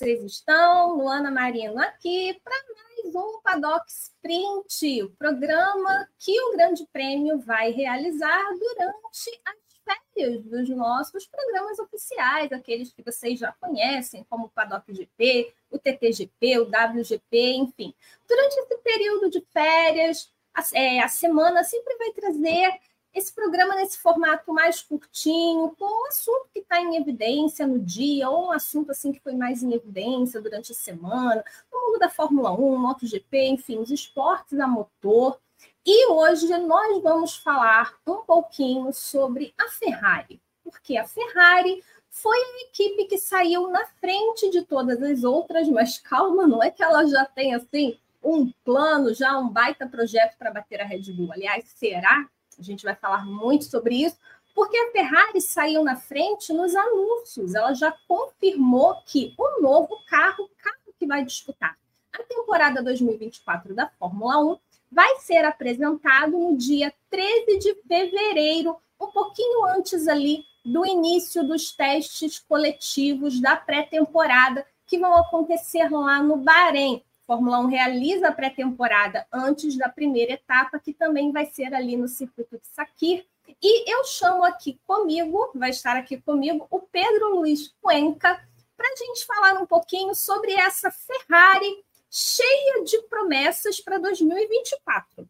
vocês 0.00 0.22
estão? 0.22 0.96
Luana 0.96 1.30
Marino 1.30 1.78
aqui 1.78 2.40
para 2.44 2.54
mais 2.54 3.14
um 3.14 3.40
Paddock 3.42 3.84
Sprint, 3.90 5.02
o 5.02 5.10
programa 5.16 6.08
que 6.18 6.40
o 6.40 6.52
Grande 6.52 6.86
Prêmio 6.92 7.40
vai 7.40 7.70
realizar 7.70 8.42
durante 8.50 9.42
as 9.44 9.69
férias 9.84 10.42
dos 10.42 10.68
nossos 10.70 11.26
programas 11.26 11.78
oficiais, 11.78 12.52
aqueles 12.52 12.92
que 12.92 13.02
vocês 13.02 13.38
já 13.38 13.52
conhecem, 13.52 14.24
como 14.28 14.46
o 14.46 14.48
Paddock 14.50 14.92
GP, 14.92 15.52
o 15.70 15.78
TTGP, 15.78 16.58
o 16.58 16.68
WGP, 16.68 17.52
enfim. 17.54 17.94
Durante 18.28 18.58
esse 18.58 18.78
período 18.78 19.30
de 19.30 19.40
férias, 19.52 20.32
a, 20.54 20.62
é, 20.74 21.00
a 21.00 21.08
semana 21.08 21.64
sempre 21.64 21.96
vai 21.96 22.10
trazer 22.12 22.80
esse 23.12 23.32
programa 23.34 23.74
nesse 23.74 23.98
formato 23.98 24.52
mais 24.52 24.82
curtinho, 24.82 25.74
com 25.76 25.84
um 25.84 26.06
assunto 26.06 26.48
que 26.52 26.60
está 26.60 26.80
em 26.80 26.96
evidência 26.96 27.66
no 27.66 27.78
dia, 27.78 28.28
ou 28.30 28.46
um 28.46 28.52
assunto 28.52 28.92
assim 28.92 29.12
que 29.12 29.20
foi 29.20 29.34
mais 29.34 29.62
em 29.62 29.72
evidência 29.72 30.40
durante 30.40 30.72
a 30.72 30.74
semana, 30.74 31.44
no 31.72 31.80
mundo 31.86 31.98
da 31.98 32.08
Fórmula 32.08 32.52
1, 32.52 32.78
MotoGP, 32.78 33.48
enfim, 33.48 33.78
os 33.78 33.90
esportes 33.90 34.58
a 34.60 34.66
motor. 34.66 35.40
E 35.84 36.06
hoje 36.08 36.46
nós 36.58 37.02
vamos 37.02 37.36
falar 37.36 37.94
um 38.06 38.16
pouquinho 38.16 38.92
sobre 38.92 39.54
a 39.58 39.68
Ferrari, 39.68 40.40
porque 40.62 40.96
a 40.96 41.06
Ferrari 41.06 41.82
foi 42.10 42.36
a 42.36 42.60
equipe 42.68 43.06
que 43.06 43.18
saiu 43.18 43.68
na 43.68 43.86
frente 43.86 44.50
de 44.50 44.62
todas 44.62 45.02
as 45.02 45.24
outras, 45.24 45.68
mas 45.68 45.98
calma, 45.98 46.46
não 46.46 46.62
é 46.62 46.70
que 46.70 46.82
ela 46.82 47.06
já 47.06 47.24
tem 47.24 47.54
assim 47.54 47.98
um 48.22 48.52
plano, 48.64 49.14
já 49.14 49.38
um 49.38 49.48
baita 49.48 49.86
projeto 49.86 50.36
para 50.36 50.52
bater 50.52 50.80
a 50.80 50.84
Red 50.84 51.12
Bull. 51.12 51.32
Aliás, 51.32 51.64
será 51.74 52.28
a 52.60 52.62
gente 52.62 52.84
vai 52.84 52.94
falar 52.94 53.24
muito 53.24 53.64
sobre 53.64 53.94
isso, 53.94 54.16
porque 54.54 54.76
a 54.76 54.92
Ferrari 54.92 55.40
saiu 55.40 55.82
na 55.82 55.96
frente 55.96 56.52
nos 56.52 56.74
anúncios. 56.76 57.54
Ela 57.54 57.72
já 57.72 57.90
confirmou 58.06 58.96
que 59.06 59.34
o 59.38 59.62
novo 59.62 59.96
carro, 60.06 60.44
o 60.44 60.50
carro 60.62 60.94
que 60.98 61.06
vai 61.06 61.24
disputar 61.24 61.78
a 62.12 62.22
temporada 62.22 62.82
2024 62.82 63.74
da 63.74 63.88
Fórmula 63.88 64.38
1, 64.38 64.58
vai 64.90 65.16
ser 65.20 65.44
apresentado 65.44 66.32
no 66.32 66.56
dia 66.56 66.92
13 67.10 67.58
de 67.58 67.74
fevereiro, 67.86 68.76
um 69.00 69.06
pouquinho 69.08 69.64
antes 69.66 70.08
ali 70.08 70.44
do 70.64 70.84
início 70.84 71.42
dos 71.44 71.72
testes 71.72 72.38
coletivos 72.38 73.40
da 73.40 73.56
pré-temporada 73.56 74.66
que 74.86 74.98
vão 74.98 75.14
acontecer 75.16 75.88
lá 75.90 76.22
no 76.22 76.36
Bahrein. 76.36 77.02
Fórmula 77.26 77.60
1 77.60 77.66
realiza 77.66 78.28
a 78.28 78.32
pré-temporada 78.32 79.24
antes 79.32 79.78
da 79.78 79.88
primeira 79.88 80.32
etapa, 80.32 80.80
que 80.80 80.92
também 80.92 81.30
vai 81.30 81.46
ser 81.46 81.72
ali 81.72 81.96
no 81.96 82.08
circuito 82.08 82.58
de 82.58 82.66
Sakir. 82.66 83.24
E 83.62 83.92
eu 83.92 84.04
chamo 84.04 84.44
aqui 84.44 84.80
comigo, 84.86 85.50
vai 85.54 85.70
estar 85.70 85.96
aqui 85.96 86.20
comigo, 86.20 86.66
o 86.70 86.80
Pedro 86.80 87.36
Luiz 87.36 87.72
Cuenca, 87.80 88.44
para 88.76 88.88
a 88.92 88.96
gente 88.96 89.24
falar 89.24 89.60
um 89.60 89.66
pouquinho 89.66 90.14
sobre 90.14 90.52
essa 90.52 90.90
Ferrari 90.90 91.84
cheia 92.10 92.84
de 92.84 93.00
promessas 93.02 93.80
para 93.80 93.98
2024. 93.98 95.28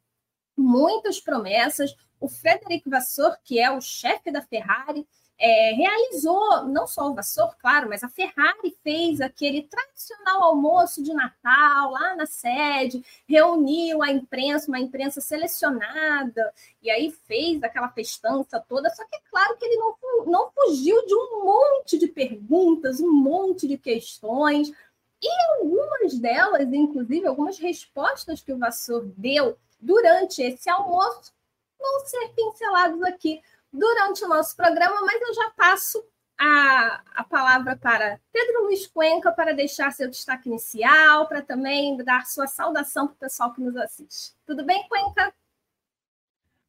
Muitas 0.56 1.20
promessas. 1.20 1.94
O 2.18 2.28
Frederic 2.28 2.88
Vasseur, 2.88 3.36
que 3.44 3.58
é 3.58 3.70
o 3.70 3.80
chefe 3.80 4.30
da 4.30 4.42
Ferrari, 4.42 5.06
é, 5.40 5.72
realizou, 5.72 6.66
não 6.66 6.86
só 6.86 7.08
o 7.10 7.14
Vassor, 7.14 7.56
claro, 7.58 7.88
mas 7.88 8.04
a 8.04 8.08
Ferrari 8.10 8.76
fez 8.84 9.22
aquele 9.22 9.62
tradicional 9.62 10.44
almoço 10.44 11.02
de 11.02 11.14
Natal 11.14 11.92
lá 11.92 12.14
na 12.14 12.26
sede, 12.26 13.02
reuniu 13.26 14.02
a 14.02 14.12
imprensa, 14.12 14.68
uma 14.68 14.78
imprensa 14.78 15.18
selecionada, 15.18 16.52
e 16.82 16.90
aí 16.90 17.10
fez 17.26 17.62
aquela 17.62 17.88
festança 17.88 18.60
toda. 18.68 18.90
Só 18.90 19.02
que 19.06 19.16
é 19.16 19.20
claro 19.30 19.56
que 19.56 19.64
ele 19.64 19.76
não, 19.76 19.96
não 20.26 20.50
fugiu 20.50 21.06
de 21.06 21.14
um 21.14 21.42
monte 21.42 21.96
de 21.96 22.06
perguntas, 22.06 23.00
um 23.00 23.10
monte 23.10 23.66
de 23.66 23.78
questões, 23.78 24.70
e 25.22 25.28
algumas 25.58 26.18
delas, 26.18 26.72
inclusive, 26.72 27.26
algumas 27.26 27.58
respostas 27.58 28.40
que 28.42 28.52
o 28.52 28.58
Vassor 28.58 29.04
deu 29.16 29.58
durante 29.78 30.42
esse 30.42 30.68
almoço, 30.68 31.32
vão 31.78 32.00
ser 32.06 32.28
pincelados 32.34 33.02
aqui 33.02 33.40
durante 33.72 34.24
o 34.24 34.28
nosso 34.28 34.56
programa, 34.56 35.00
mas 35.02 35.20
eu 35.20 35.34
já 35.34 35.50
passo 35.50 36.04
a, 36.38 37.02
a 37.16 37.24
palavra 37.24 37.76
para 37.76 38.18
Pedro 38.32 38.64
Luiz 38.64 38.86
Cuenca 38.86 39.30
para 39.30 39.52
deixar 39.52 39.92
seu 39.92 40.08
destaque 40.08 40.48
inicial, 40.48 41.28
para 41.28 41.42
também 41.42 41.96
dar 41.98 42.26
sua 42.26 42.46
saudação 42.46 43.06
para 43.06 43.14
o 43.14 43.18
pessoal 43.18 43.52
que 43.52 43.60
nos 43.60 43.76
assiste. 43.76 44.34
Tudo 44.46 44.64
bem, 44.64 44.88
Cuenca? 44.88 45.34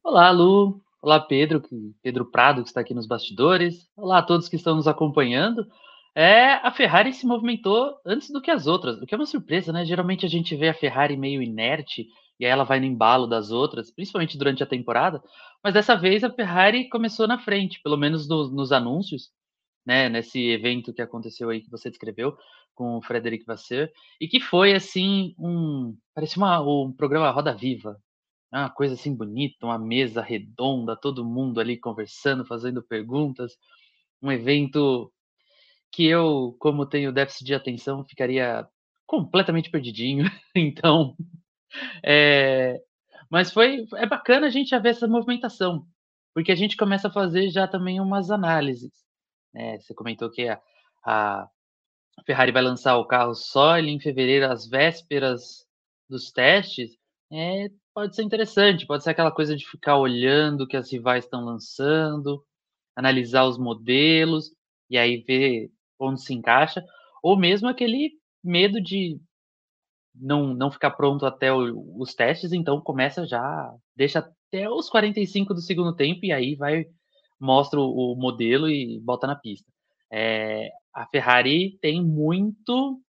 Olá, 0.03 0.29
Lu. 0.29 0.81
Olá, 1.01 1.19
Pedro, 1.19 1.63
Pedro 2.01 2.25
Prado, 2.25 2.61
que 2.61 2.69
está 2.69 2.81
aqui 2.81 2.93
nos 2.93 3.07
bastidores. 3.07 3.89
Olá 3.95 4.19
a 4.19 4.23
todos 4.23 4.49
que 4.49 4.55
estão 4.55 4.75
nos 4.75 4.87
acompanhando. 4.87 5.65
É, 6.13 6.53
a 6.55 6.71
Ferrari 6.71 7.13
se 7.13 7.25
movimentou 7.25 7.97
antes 8.05 8.29
do 8.29 8.41
que 8.41 8.51
as 8.51 8.67
outras, 8.67 8.97
o 9.01 9.05
que 9.05 9.15
é 9.15 9.17
uma 9.17 9.25
surpresa, 9.25 9.71
né? 9.71 9.85
Geralmente 9.85 10.25
a 10.25 10.29
gente 10.29 10.55
vê 10.55 10.67
a 10.69 10.73
Ferrari 10.73 11.15
meio 11.15 11.41
inerte 11.41 12.07
e 12.39 12.45
aí 12.45 12.51
ela 12.51 12.65
vai 12.65 12.79
no 12.79 12.85
embalo 12.85 13.27
das 13.27 13.51
outras, 13.51 13.91
principalmente 13.91 14.37
durante 14.37 14.63
a 14.63 14.65
temporada. 14.65 15.21
Mas 15.63 15.73
dessa 15.73 15.95
vez 15.95 16.23
a 16.23 16.29
Ferrari 16.29 16.89
começou 16.89 17.27
na 17.27 17.39
frente, 17.39 17.79
pelo 17.81 17.95
menos 17.97 18.27
no, 18.27 18.49
nos 18.49 18.71
anúncios, 18.71 19.29
né, 19.85 20.09
nesse 20.09 20.39
evento 20.49 20.93
que 20.93 21.01
aconteceu 21.01 21.49
aí 21.49 21.61
que 21.61 21.69
você 21.69 21.89
descreveu 21.89 22.35
com 22.73 22.97
o 22.97 23.01
Frederic 23.01 23.45
Vasseur, 23.45 23.89
e 24.19 24.27
que 24.27 24.39
foi 24.39 24.73
assim 24.73 25.35
um, 25.37 25.95
parecia 26.15 26.41
uma, 26.41 26.59
um 26.61 26.91
programa 26.91 27.29
Roda 27.29 27.53
Viva, 27.53 27.91
né, 28.51 28.59
uma 28.61 28.69
coisa 28.69 28.95
assim 28.95 29.15
bonita, 29.15 29.65
uma 29.65 29.79
mesa 29.79 30.21
redonda, 30.21 30.95
todo 30.95 31.25
mundo 31.25 31.59
ali 31.59 31.77
conversando, 31.77 32.45
fazendo 32.45 32.83
perguntas, 32.83 33.53
um 34.21 34.31
evento 34.31 35.11
que 35.91 36.05
eu, 36.05 36.55
como 36.59 36.85
tenho 36.85 37.11
déficit 37.11 37.45
de 37.45 37.53
atenção, 37.53 38.05
ficaria 38.05 38.67
completamente 39.05 39.69
perdidinho. 39.69 40.25
Então, 40.55 41.15
é, 42.03 42.81
mas 43.29 43.51
foi 43.53 43.85
é 43.95 44.05
bacana 44.05 44.47
a 44.47 44.49
gente 44.49 44.69
já 44.69 44.79
ver 44.79 44.89
essa 44.89 45.07
movimentação, 45.07 45.85
porque 46.33 46.51
a 46.51 46.55
gente 46.55 46.75
começa 46.75 47.07
a 47.07 47.11
fazer 47.11 47.49
já 47.49 47.67
também 47.67 48.01
umas 48.01 48.29
análises. 48.29 48.91
Né? 49.53 49.79
Você 49.79 49.93
comentou 49.93 50.29
que 50.29 50.47
a, 50.47 50.61
a 51.05 51.47
Ferrari 52.25 52.51
vai 52.51 52.61
lançar 52.61 52.97
o 52.97 53.07
carro 53.07 53.33
só 53.33 53.77
em 53.79 53.99
fevereiro, 53.99 54.51
às 54.51 54.67
vésperas 54.67 55.65
dos 56.09 56.31
testes. 56.31 56.91
É, 57.31 57.69
pode 57.93 58.15
ser 58.15 58.23
interessante, 58.23 58.85
pode 58.85 59.03
ser 59.03 59.11
aquela 59.11 59.31
coisa 59.31 59.55
de 59.55 59.65
ficar 59.67 59.97
olhando 59.97 60.61
o 60.65 60.67
que 60.67 60.75
as 60.77 60.91
rivais 60.91 61.23
estão 61.23 61.45
lançando, 61.45 62.45
analisar 62.95 63.45
os 63.45 63.57
modelos 63.57 64.51
e 64.89 64.97
aí 64.97 65.23
ver 65.25 65.71
onde 66.01 66.21
se 66.21 66.33
encaixa, 66.33 66.83
ou 67.21 67.37
mesmo 67.37 67.67
aquele 67.67 68.11
medo 68.43 68.81
de 68.81 69.19
não, 70.13 70.53
não 70.53 70.71
ficar 70.71 70.91
pronto 70.91 71.25
até 71.25 71.53
o, 71.53 71.95
os 71.97 72.13
testes, 72.13 72.51
então 72.51 72.81
começa 72.81 73.25
já, 73.25 73.73
deixa 73.95 74.19
até 74.19 74.69
os 74.69 74.89
45 74.89 75.53
do 75.53 75.61
segundo 75.61 75.95
tempo 75.95 76.25
e 76.25 76.31
aí 76.31 76.55
vai, 76.55 76.85
mostra 77.39 77.79
o, 77.79 78.15
modelo 78.15 78.69
e 78.69 78.99
bota 78.99 79.27
na 79.27 79.35
pista. 79.35 79.71
É, 80.11 80.69
a 80.93 81.05
Ferrari 81.07 81.77
tem 81.81 82.03
muito 82.03 83.01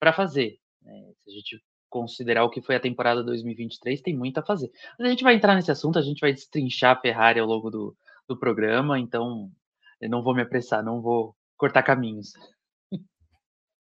para 0.00 0.12
fazer. 0.12 0.58
Né? 0.82 1.12
Se 1.22 1.30
a 1.30 1.32
gente 1.32 1.62
considerar 1.88 2.44
o 2.44 2.50
que 2.50 2.62
foi 2.62 2.74
a 2.74 2.80
temporada 2.80 3.22
2023, 3.22 4.00
tem 4.00 4.16
muito 4.16 4.38
a 4.38 4.42
fazer. 4.42 4.70
Mas 4.98 5.06
a 5.06 5.10
gente 5.10 5.22
vai 5.22 5.34
entrar 5.34 5.54
nesse 5.54 5.70
assunto, 5.70 5.98
a 5.98 6.02
gente 6.02 6.20
vai 6.20 6.32
destrinchar 6.32 6.96
a 6.96 7.00
Ferrari 7.00 7.38
ao 7.38 7.46
longo 7.46 7.70
do, 7.70 7.96
do 8.26 8.36
programa, 8.36 8.98
então 8.98 9.50
eu 10.00 10.08
não 10.08 10.22
vou 10.22 10.34
me 10.34 10.42
apressar, 10.42 10.82
não 10.82 11.00
vou 11.00 11.36
cortar 11.62 11.84
caminhos. 11.84 12.32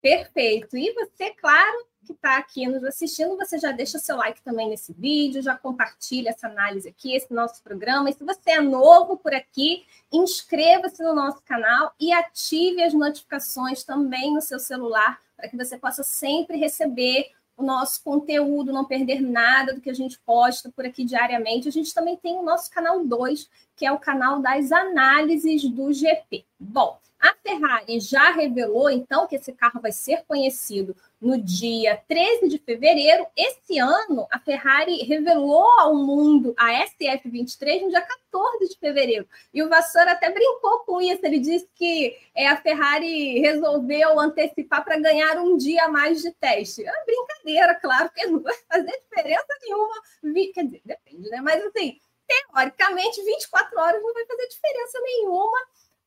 Perfeito. 0.01 0.75
E 0.75 0.91
você, 0.93 1.29
claro, 1.35 1.85
que 2.03 2.13
está 2.13 2.37
aqui 2.37 2.65
nos 2.65 2.83
assistindo, 2.83 3.37
você 3.37 3.59
já 3.59 3.71
deixa 3.71 3.99
seu 3.99 4.17
like 4.17 4.41
também 4.41 4.67
nesse 4.67 4.91
vídeo, 4.91 5.43
já 5.43 5.55
compartilha 5.55 6.29
essa 6.29 6.47
análise 6.47 6.89
aqui, 6.89 7.13
esse 7.13 7.31
nosso 7.31 7.61
programa. 7.61 8.09
E 8.09 8.13
se 8.13 8.23
você 8.23 8.53
é 8.53 8.59
novo 8.59 9.17
por 9.17 9.35
aqui, 9.35 9.85
inscreva-se 10.11 11.03
no 11.03 11.13
nosso 11.13 11.43
canal 11.43 11.93
e 11.99 12.11
ative 12.11 12.81
as 12.81 12.91
notificações 12.91 13.83
também 13.83 14.33
no 14.33 14.41
seu 14.41 14.57
celular, 14.57 15.21
para 15.37 15.47
que 15.47 15.55
você 15.55 15.77
possa 15.77 16.01
sempre 16.01 16.57
receber 16.57 17.29
o 17.55 17.61
nosso 17.61 18.03
conteúdo, 18.03 18.73
não 18.73 18.85
perder 18.85 19.21
nada 19.21 19.75
do 19.75 19.81
que 19.81 19.91
a 19.91 19.93
gente 19.93 20.17
posta 20.25 20.71
por 20.71 20.87
aqui 20.87 21.05
diariamente. 21.05 21.67
A 21.67 21.71
gente 21.71 21.93
também 21.93 22.17
tem 22.17 22.35
o 22.35 22.41
nosso 22.41 22.71
canal 22.71 23.05
2, 23.05 23.47
que 23.75 23.85
é 23.85 23.91
o 23.91 23.99
canal 23.99 24.41
das 24.41 24.71
análises 24.71 25.69
do 25.69 25.93
GP. 25.93 26.45
Bom, 26.59 26.99
A 27.19 27.35
Ferrari 27.43 27.99
já 27.99 28.31
revelou, 28.31 28.89
então, 28.89 29.27
que 29.27 29.35
esse 29.35 29.51
carro 29.51 29.81
vai 29.81 29.91
ser 29.91 30.23
conhecido 30.25 30.95
no 31.19 31.37
dia 31.37 32.01
13 32.07 32.47
de 32.47 32.57
fevereiro. 32.57 33.27
Esse 33.35 33.77
ano, 33.77 34.25
a 34.31 34.39
Ferrari 34.39 35.03
revelou 35.03 35.65
ao 35.79 35.93
mundo 35.93 36.53
a 36.57 36.85
SF23 36.85 37.81
no 37.81 37.89
dia 37.89 38.01
14 38.01 38.69
de 38.69 38.79
fevereiro. 38.79 39.27
E 39.53 39.61
o 39.61 39.67
Vassoura 39.67 40.13
até 40.13 40.31
brincou 40.31 40.79
com 40.85 41.01
isso. 41.01 41.19
Ele 41.25 41.39
disse 41.39 41.67
que 41.75 42.17
é, 42.33 42.47
a 42.47 42.55
Ferrari 42.55 43.39
resolveu 43.39 44.17
antecipar 44.17 44.85
para 44.85 44.97
ganhar 44.97 45.37
um 45.39 45.57
dia 45.57 45.85
a 45.85 45.89
mais 45.89 46.21
de 46.21 46.31
teste. 46.31 46.85
É 46.87 47.05
brincadeira, 47.05 47.75
claro, 47.75 48.09
porque 48.09 48.27
não 48.27 48.39
vai 48.39 48.55
fazer 48.71 48.97
diferença 49.09 49.47
nenhuma. 49.61 50.53
Quer 50.53 50.63
dizer, 50.63 50.81
depende, 50.85 51.29
né? 51.29 51.41
Mas 51.41 51.61
assim, 51.65 51.99
teoricamente, 52.25 53.21
24 53.23 53.77
horas 53.77 54.01
não 54.01 54.13
vai 54.13 54.25
fazer 54.25 54.47
diferença 54.47 54.99
nenhuma 55.01 55.59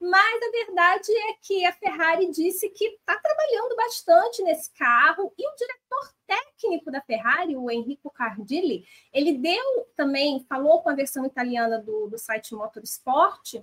mas 0.03 0.43
a 0.43 0.51
verdade 0.51 1.13
é 1.13 1.35
que 1.41 1.65
a 1.65 1.73
Ferrari 1.73 2.29
disse 2.33 2.69
que 2.71 2.87
está 2.87 3.17
trabalhando 3.17 3.77
bastante 3.77 4.43
nesse 4.43 4.69
carro 4.73 5.33
e 5.39 5.49
o 5.49 5.55
diretor 5.55 6.13
técnico 6.27 6.91
da 6.91 7.01
Ferrari, 7.01 7.57
o 7.57 7.71
Enrico 7.71 8.11
Cardilli, 8.11 8.85
ele 9.13 9.39
deu 9.39 9.87
também, 9.95 10.45
falou 10.49 10.83
com 10.83 10.91
a 10.91 10.95
versão 10.95 11.25
italiana 11.25 11.79
do, 11.79 12.09
do 12.09 12.19
site 12.19 12.53
Motorsport, 12.53 13.63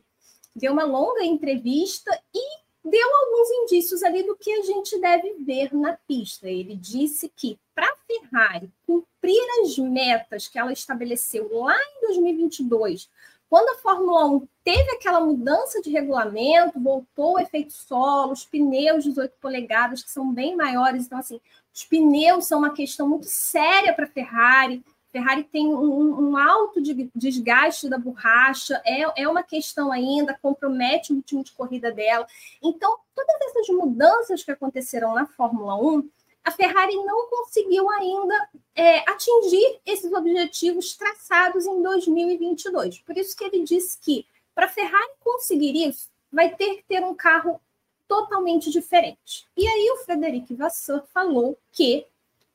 deu 0.56 0.72
uma 0.72 0.86
longa 0.86 1.26
entrevista 1.26 2.10
e 2.34 2.60
deu 2.86 3.16
alguns 3.16 3.50
indícios 3.64 4.02
ali 4.02 4.24
do 4.24 4.38
que 4.38 4.50
a 4.50 4.62
gente 4.62 4.98
deve 4.98 5.34
ver 5.44 5.76
na 5.76 5.98
pista. 6.08 6.50
Ele 6.50 6.74
disse 6.74 7.28
que 7.28 7.60
para 7.76 7.86
a 7.86 7.98
Ferrari 8.08 8.72
cumprir 8.88 9.42
as 9.62 9.78
metas 9.78 10.48
que 10.48 10.58
ela 10.58 10.72
estabeleceu 10.72 11.54
lá 11.54 11.76
em 11.76 12.08
2022 12.08 13.10
quando 13.50 13.70
a 13.70 13.82
Fórmula 13.82 14.26
1 14.28 14.48
teve 14.64 14.92
aquela 14.92 15.20
mudança 15.20 15.82
de 15.82 15.90
regulamento, 15.90 16.80
voltou 16.80 17.34
o 17.34 17.40
efeito 17.40 17.74
solo, 17.74 18.32
os 18.34 18.46
pneus 18.46 19.04
18 19.04 19.34
polegadas, 19.42 20.04
que 20.04 20.12
são 20.12 20.32
bem 20.32 20.56
maiores, 20.56 21.06
então, 21.06 21.18
assim, 21.18 21.42
os 21.74 21.84
pneus 21.84 22.46
são 22.46 22.60
uma 22.60 22.74
questão 22.74 23.10
muito 23.10 23.26
séria 23.26 23.94
para 23.94 24.06
a 24.06 24.10
Ferrari. 24.10 24.84
Ferrari 25.12 25.44
tem 25.44 25.68
um, 25.68 26.30
um, 26.30 26.38
alto 26.38 26.80
desgaste 27.16 27.90
da 27.90 27.98
borracha, 27.98 28.80
é, 28.86 29.24
é 29.24 29.28
uma 29.28 29.42
questão 29.42 29.92
ainda, 29.92 30.38
compromete 30.40 31.12
o 31.12 31.16
ritmo 31.16 31.44
de 31.44 31.52
corrida 31.54 31.92
dela. 31.92 32.28
Então, 32.62 32.96
todas 33.16 33.36
essas 33.42 33.76
mudanças 33.76 34.44
que 34.44 34.52
aconteceram 34.52 35.16
na 35.16 35.26
Fórmula 35.26 35.76
1 35.76 36.08
a 36.44 36.52
Ferrari 36.52 36.96
não 36.98 37.28
conseguiu 37.28 37.90
ainda 37.90 38.50
é, 38.76 39.00
atingir 39.10 39.80
esses 39.86 40.12
objetivos 40.12 40.96
traçados 40.96 41.66
em 41.66 41.82
2022. 41.82 43.00
Por 43.00 43.18
isso 43.18 43.36
que 43.36 43.44
ele 43.44 43.64
disse 43.64 43.98
que 44.00 44.26
para 44.56 44.66
a 44.66 44.70
Ferrari 44.70 45.12
conseguir 45.20 45.88
isso, 45.88 46.10
vai 46.32 46.54
ter 46.56 46.76
que 46.76 46.84
ter 46.84 47.04
um 47.04 47.16
carro 47.16 47.62
totalmente 48.08 48.72
diferente. 48.72 49.48
E 49.56 49.68
aí 49.68 49.92
o 49.92 50.04
Frederic 50.04 50.54
Vasseur 50.56 51.04
falou 51.14 51.58
que 51.72 52.06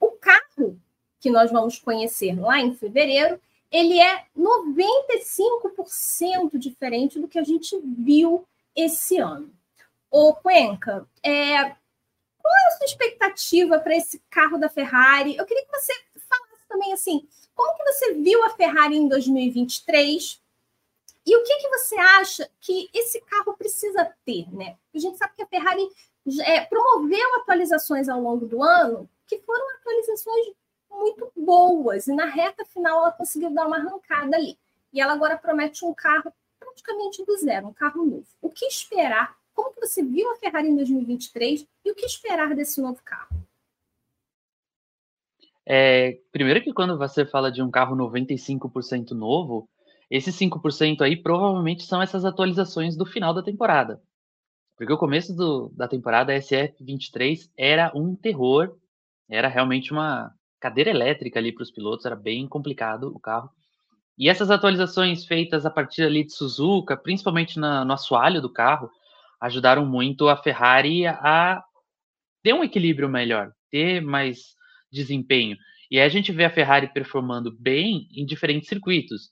o 0.01 0.11
carro 0.11 0.79
que 1.25 1.31
nós 1.31 1.51
vamos 1.51 1.79
conhecer 1.79 2.39
lá 2.39 2.61
em 2.61 2.75
fevereiro, 2.75 3.41
ele 3.73 3.99
é 3.99 4.27
95% 4.39 6.59
diferente 6.59 7.19
do 7.19 7.27
que 7.27 7.39
a 7.39 7.43
gente 7.43 7.81
viu 7.83 8.45
esse 8.77 9.17
ano. 9.17 9.51
O 10.11 10.35
Cuenca, 10.35 11.09
é, 11.23 11.75
qual 12.45 12.55
é 12.55 12.67
a 12.69 12.71
sua 12.73 12.85
expectativa 12.85 13.81
para 13.81 13.97
esse 13.97 14.19
carro 14.29 14.59
da 14.59 14.69
Ferrari? 14.69 15.35
Eu 15.35 15.47
queria 15.47 15.65
que 15.65 15.73
você 15.73 15.95
falasse 16.29 16.69
também 16.69 16.93
assim, 16.93 17.27
como 17.55 17.75
que 17.75 17.85
você 17.85 18.13
viu 18.13 18.45
a 18.45 18.51
Ferrari 18.51 18.97
em 18.97 19.09
2023? 19.09 20.43
E 21.25 21.37
o 21.37 21.43
que, 21.43 21.57
que 21.57 21.69
você 21.71 21.97
acha 21.97 22.51
que 22.61 22.91
esse 22.93 23.19
carro 23.23 23.57
precisa 23.57 24.15
ter, 24.27 24.47
né? 24.55 24.77
A 24.95 24.99
gente 24.99 25.17
sabe 25.17 25.33
que 25.35 25.43
a 25.43 25.47
Ferrari 25.47 25.89
é, 26.45 26.61
promoveu 26.67 27.37
atualizações 27.37 28.11
ao 28.11 28.21
longo 28.21 28.45
do 28.45 28.63
ano 28.63 29.09
que 29.27 29.39
foram 29.39 29.67
atualizações 29.77 30.55
muito 30.91 31.33
boas, 31.35 32.07
e 32.07 32.13
na 32.13 32.27
reta 32.27 32.63
final 32.67 32.99
ela 32.99 33.13
conseguiu 33.13 33.51
dar 33.51 33.67
uma 33.67 33.79
arrancada 33.79 34.37
ali. 34.37 34.59
E 34.93 35.01
ela 35.01 35.15
agora 35.15 35.39
promete 35.39 35.83
um 35.83 35.95
carro 35.95 36.31
praticamente 36.61 37.25
do 37.25 37.39
zero, 37.39 37.69
um 37.69 37.73
carro 37.73 38.05
novo. 38.05 38.27
O 38.43 38.51
que 38.51 38.67
esperar 38.67 39.35
como 39.55 39.73
que 39.73 39.81
você 39.81 40.03
viu 40.03 40.31
a 40.33 40.37
Ferrari 40.37 40.69
em 40.69 40.77
2023 40.77 41.67
e 41.85 41.91
o 41.91 41.95
que 41.95 42.05
esperar 42.05 42.55
desse 42.55 42.81
novo 42.81 43.01
carro? 43.05 43.35
É, 45.67 46.19
primeiro 46.31 46.63
que 46.63 46.73
quando 46.73 46.99
você 46.99 47.25
fala 47.25 47.51
de 47.51 47.63
um 47.63 47.71
carro 47.71 47.97
95% 47.97 49.13
novo, 49.13 49.69
esses 50.11 50.37
5% 50.37 51.01
aí 51.01 51.17
provavelmente 51.17 51.85
são 51.85 52.03
essas 52.03 52.25
atualizações 52.25 52.97
do 52.97 53.07
final 53.07 53.33
da 53.33 53.43
temporada. 53.43 54.03
Porque 54.77 54.93
o 54.93 54.99
começo 54.99 55.35
do, 55.35 55.71
da 55.75 55.89
temporada, 55.89 56.33
a 56.33 56.37
SF23 56.37 57.49
era 57.57 57.93
um 57.95 58.15
terror, 58.15 58.77
era 59.29 59.49
realmente 59.49 59.93
uma 59.93 60.35
cadeira 60.61 60.91
elétrica 60.91 61.39
ali 61.39 61.53
para 61.53 61.63
os 61.63 61.71
pilotos, 61.71 62.05
era 62.05 62.17
bem 62.17 62.47
complicado 62.47 63.13
o 63.15 63.21
carro. 63.21 63.51
E 64.19 64.29
essas 64.29 64.51
atualizações 64.51 65.25
feitas 65.25 65.65
a 65.67 65.71
partir 65.71 66.03
ali 66.03 66.25
de 66.25 66.33
Suzuka, 66.33 66.97
principalmente 66.97 67.59
na, 67.59 67.85
no 67.85 67.93
assoalho 67.93 68.41
do 68.41 68.51
carro, 68.51 68.91
ajudaram 69.45 69.85
muito 69.85 70.29
a 70.29 70.37
Ferrari 70.37 71.07
a 71.07 71.63
ter 72.43 72.55
um 72.55 72.65
equilíbrio 72.65 73.09
melhor, 73.11 73.53
ter 73.71 74.01
mais 74.01 74.55
desempenho. 74.91 75.57
E 75.91 75.99
aí 75.99 76.07
a 76.07 76.09
gente 76.09 76.33
vê 76.33 76.47
a 76.47 76.51
Ferrari 76.51 76.91
performando 76.93 77.55
bem 77.55 78.09
em 78.17 78.25
diferentes 78.25 78.69
circuitos. 78.69 79.31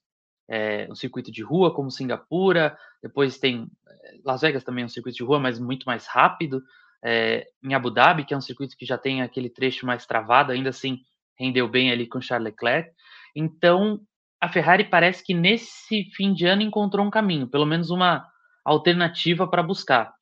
É, 0.51 0.87
um 0.91 0.95
circuito 0.95 1.33
de 1.33 1.43
rua 1.43 1.75
como 1.75 1.91
Singapura, 1.91 2.77
depois 3.03 3.39
tem 3.39 3.67
é, 3.89 4.15
Las 4.23 4.43
Vegas 4.43 4.63
também 4.63 4.83
é 4.83 4.85
um 4.85 4.91
circuito 4.91 5.17
de 5.17 5.25
rua, 5.25 5.41
mas 5.41 5.59
muito 5.59 5.85
mais 5.85 6.07
rápido. 6.07 6.63
É, 7.03 7.47
em 7.65 7.73
Abu 7.73 7.91
Dhabi, 7.91 8.27
que 8.27 8.35
é 8.35 8.37
um 8.37 8.41
circuito 8.43 8.77
que 8.77 8.85
já 8.85 8.99
tem 8.99 9.23
aquele 9.23 9.49
trecho 9.49 9.87
mais 9.87 10.05
travado, 10.05 10.53
ainda 10.53 10.69
assim 10.69 10.99
rendeu 11.39 11.67
bem 11.67 11.91
ali 11.91 12.07
com 12.07 12.21
Charles 12.21 12.53
Leclerc. 12.53 12.91
Então, 13.35 13.99
a 14.39 14.49
Ferrari 14.49 14.85
parece 14.85 15.25
que 15.25 15.33
nesse 15.33 16.05
fim 16.15 16.35
de 16.35 16.45
ano 16.45 16.61
encontrou 16.61 17.07
um 17.07 17.11
caminho, 17.11 17.49
pelo 17.49 17.65
menos 17.65 17.89
uma, 17.89 18.27
alternativa 18.65 19.47
para 19.47 19.63
buscar. 19.63 20.15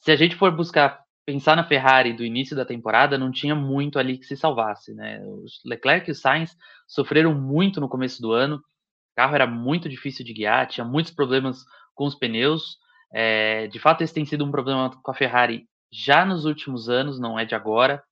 Se 0.00 0.10
a 0.10 0.16
gente 0.16 0.36
for 0.36 0.50
buscar 0.52 1.04
pensar 1.26 1.56
na 1.56 1.64
Ferrari 1.64 2.12
do 2.12 2.24
início 2.24 2.54
da 2.54 2.64
temporada, 2.64 3.16
não 3.16 3.30
tinha 3.30 3.54
muito 3.54 3.98
ali 3.98 4.18
que 4.18 4.26
se 4.26 4.36
salvasse, 4.36 4.94
né? 4.94 5.20
Os 5.24 5.60
Leclerc 5.64 6.08
e 6.08 6.12
o 6.12 6.14
Sainz 6.14 6.56
sofreram 6.86 7.34
muito 7.34 7.80
no 7.80 7.88
começo 7.88 8.20
do 8.20 8.32
ano. 8.32 8.56
O 8.56 9.14
carro 9.16 9.34
era 9.34 9.46
muito 9.46 9.88
difícil 9.88 10.24
de 10.24 10.34
guiar, 10.34 10.66
tinha 10.66 10.84
muitos 10.84 11.12
problemas 11.12 11.64
com 11.94 12.04
os 12.04 12.14
pneus. 12.14 12.78
É, 13.12 13.68
de 13.68 13.78
fato, 13.78 14.02
esse 14.02 14.12
tem 14.12 14.24
sido 14.24 14.44
um 14.44 14.50
problema 14.50 14.90
com 15.02 15.10
a 15.10 15.14
Ferrari 15.14 15.66
já 15.90 16.24
nos 16.24 16.44
últimos 16.44 16.88
anos, 16.88 17.18
não 17.18 17.38
é 17.38 17.44
de 17.44 17.54
agora. 17.54 18.02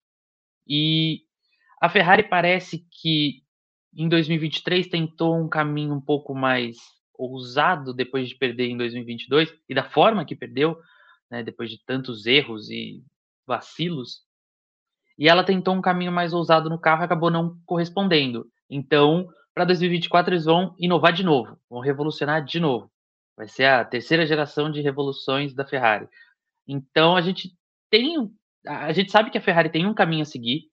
E 0.67 1.23
a 1.81 1.89
Ferrari 1.89 2.23
parece 2.23 2.87
que 2.91 3.43
em 3.95 4.09
2023 4.09 4.87
tentou 4.87 5.37
um 5.37 5.49
caminho 5.49 5.93
um 5.93 6.01
pouco 6.01 6.35
mais 6.35 6.79
ousado 7.31 7.93
depois 7.95 8.29
de 8.29 8.35
perder 8.35 8.69
em 8.69 8.77
2022 8.77 9.55
e 9.69 9.75
da 9.75 9.85
forma 9.85 10.25
que 10.25 10.37
perdeu, 10.37 10.79
né, 11.31 11.43
depois 11.43 11.71
de 11.71 11.83
tantos 11.85 12.27
erros 12.27 12.71
e 12.71 13.03
vacilos. 13.47 14.23
E 15.19 15.29
ela 15.29 15.45
tentou 15.45 15.75
um 15.75 15.81
caminho 15.81 16.13
mais 16.13 16.33
ousado 16.33 16.69
no 16.69 16.79
carro 16.79 17.03
e 17.03 17.05
acabou 17.05 17.31
não 17.31 17.59
correspondendo. 17.67 18.47
Então, 18.69 19.29
para 19.55 19.65
2024 19.65 20.35
eles 20.35 20.45
vão 20.45 20.75
inovar 20.79 21.13
de 21.13 21.23
novo, 21.23 21.59
vão 21.69 21.81
revolucionar 21.81 22.45
de 22.45 22.59
novo. 22.59 22.91
Vai 23.37 23.49
ser 23.49 23.65
a 23.65 23.85
terceira 23.85 24.27
geração 24.27 24.71
de 24.71 24.81
revoluções 24.81 25.55
da 25.55 25.65
Ferrari. 25.65 26.09
Então, 26.67 27.17
a 27.17 27.21
gente 27.21 27.57
tem 27.91 28.33
a 28.65 28.93
gente 28.93 29.11
sabe 29.11 29.31
que 29.31 29.39
a 29.39 29.43
Ferrari 29.43 29.69
tem 29.71 29.87
um 29.87 29.95
caminho 29.95 30.23
a 30.23 30.27
seguir, 30.27 30.71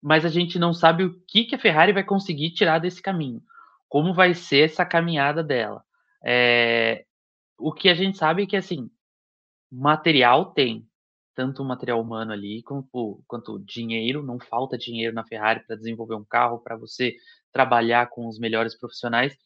mas 0.00 0.24
a 0.24 0.28
gente 0.28 0.60
não 0.60 0.72
sabe 0.72 1.02
o 1.02 1.20
que, 1.26 1.44
que 1.44 1.56
a 1.56 1.58
Ferrari 1.58 1.92
vai 1.92 2.04
conseguir 2.04 2.52
tirar 2.52 2.78
desse 2.78 3.02
caminho 3.02 3.42
como 3.90 4.14
vai 4.14 4.34
ser 4.34 4.70
essa 4.70 4.86
caminhada 4.86 5.42
dela. 5.42 5.84
É, 6.24 7.04
o 7.58 7.72
que 7.72 7.88
a 7.88 7.94
gente 7.94 8.16
sabe 8.16 8.44
é 8.44 8.46
que, 8.46 8.56
assim, 8.56 8.88
material 9.70 10.52
tem, 10.52 10.86
tanto 11.34 11.64
material 11.64 12.00
humano 12.00 12.32
ali 12.32 12.62
quanto, 12.62 13.22
quanto 13.26 13.58
dinheiro, 13.58 14.22
não 14.22 14.38
falta 14.38 14.78
dinheiro 14.78 15.12
na 15.12 15.26
Ferrari 15.26 15.66
para 15.66 15.76
desenvolver 15.76 16.14
um 16.14 16.24
carro, 16.24 16.60
para 16.60 16.76
você 16.76 17.16
trabalhar 17.52 18.08
com 18.10 18.28
os 18.28 18.38
melhores 18.38 18.78
profissionais, 18.78 19.36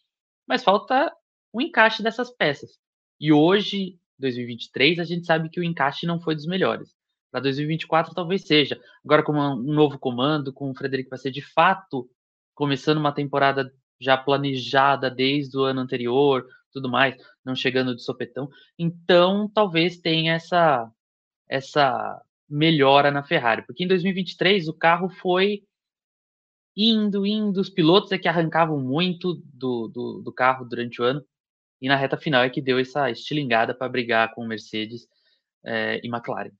mas 0.46 0.62
falta 0.62 1.10
o 1.50 1.62
encaixe 1.62 2.02
dessas 2.02 2.30
peças. 2.30 2.72
E 3.18 3.32
hoje, 3.32 3.98
2023, 4.18 4.98
a 4.98 5.04
gente 5.04 5.24
sabe 5.24 5.48
que 5.48 5.58
o 5.58 5.64
encaixe 5.64 6.06
não 6.06 6.20
foi 6.20 6.34
dos 6.34 6.46
melhores. 6.46 6.94
Para 7.30 7.40
2024 7.40 8.14
talvez 8.14 8.46
seja. 8.46 8.78
Agora 9.02 9.22
com 9.22 9.32
um 9.32 9.72
novo 9.72 9.98
comando, 9.98 10.52
com 10.52 10.70
o 10.70 10.74
Frederico 10.74 11.10
vai 11.10 11.18
ser 11.18 11.30
de 11.30 11.40
fato 11.40 12.10
começando 12.54 12.98
uma 12.98 13.12
temporada 13.12 13.72
já 14.00 14.16
planejada 14.16 15.10
desde 15.10 15.56
o 15.56 15.62
ano 15.62 15.80
anterior, 15.80 16.46
tudo 16.72 16.88
mais, 16.90 17.16
não 17.44 17.54
chegando 17.54 17.94
de 17.94 18.02
sopetão. 18.02 18.48
Então, 18.78 19.48
talvez 19.48 19.98
tenha 19.98 20.34
essa 20.34 20.90
essa 21.48 22.22
melhora 22.48 23.10
na 23.10 23.22
Ferrari, 23.22 23.62
porque 23.66 23.84
em 23.84 23.88
2023 23.88 24.66
o 24.68 24.74
carro 24.74 25.08
foi 25.08 25.62
indo, 26.76 27.26
indo, 27.26 27.60
os 27.60 27.70
pilotos 27.70 28.10
é 28.12 28.18
que 28.18 28.26
arrancavam 28.26 28.80
muito 28.80 29.34
do, 29.44 29.88
do, 29.88 30.22
do 30.22 30.32
carro 30.32 30.64
durante 30.64 31.00
o 31.00 31.04
ano, 31.04 31.24
e 31.80 31.88
na 31.88 31.96
reta 31.96 32.16
final 32.16 32.42
é 32.42 32.50
que 32.50 32.62
deu 32.62 32.78
essa 32.78 33.10
estilingada 33.10 33.74
para 33.74 33.88
brigar 33.88 34.34
com 34.34 34.46
Mercedes. 34.46 35.06
é, 35.64 36.00
e 36.02 36.08
McLaren. 36.08 36.52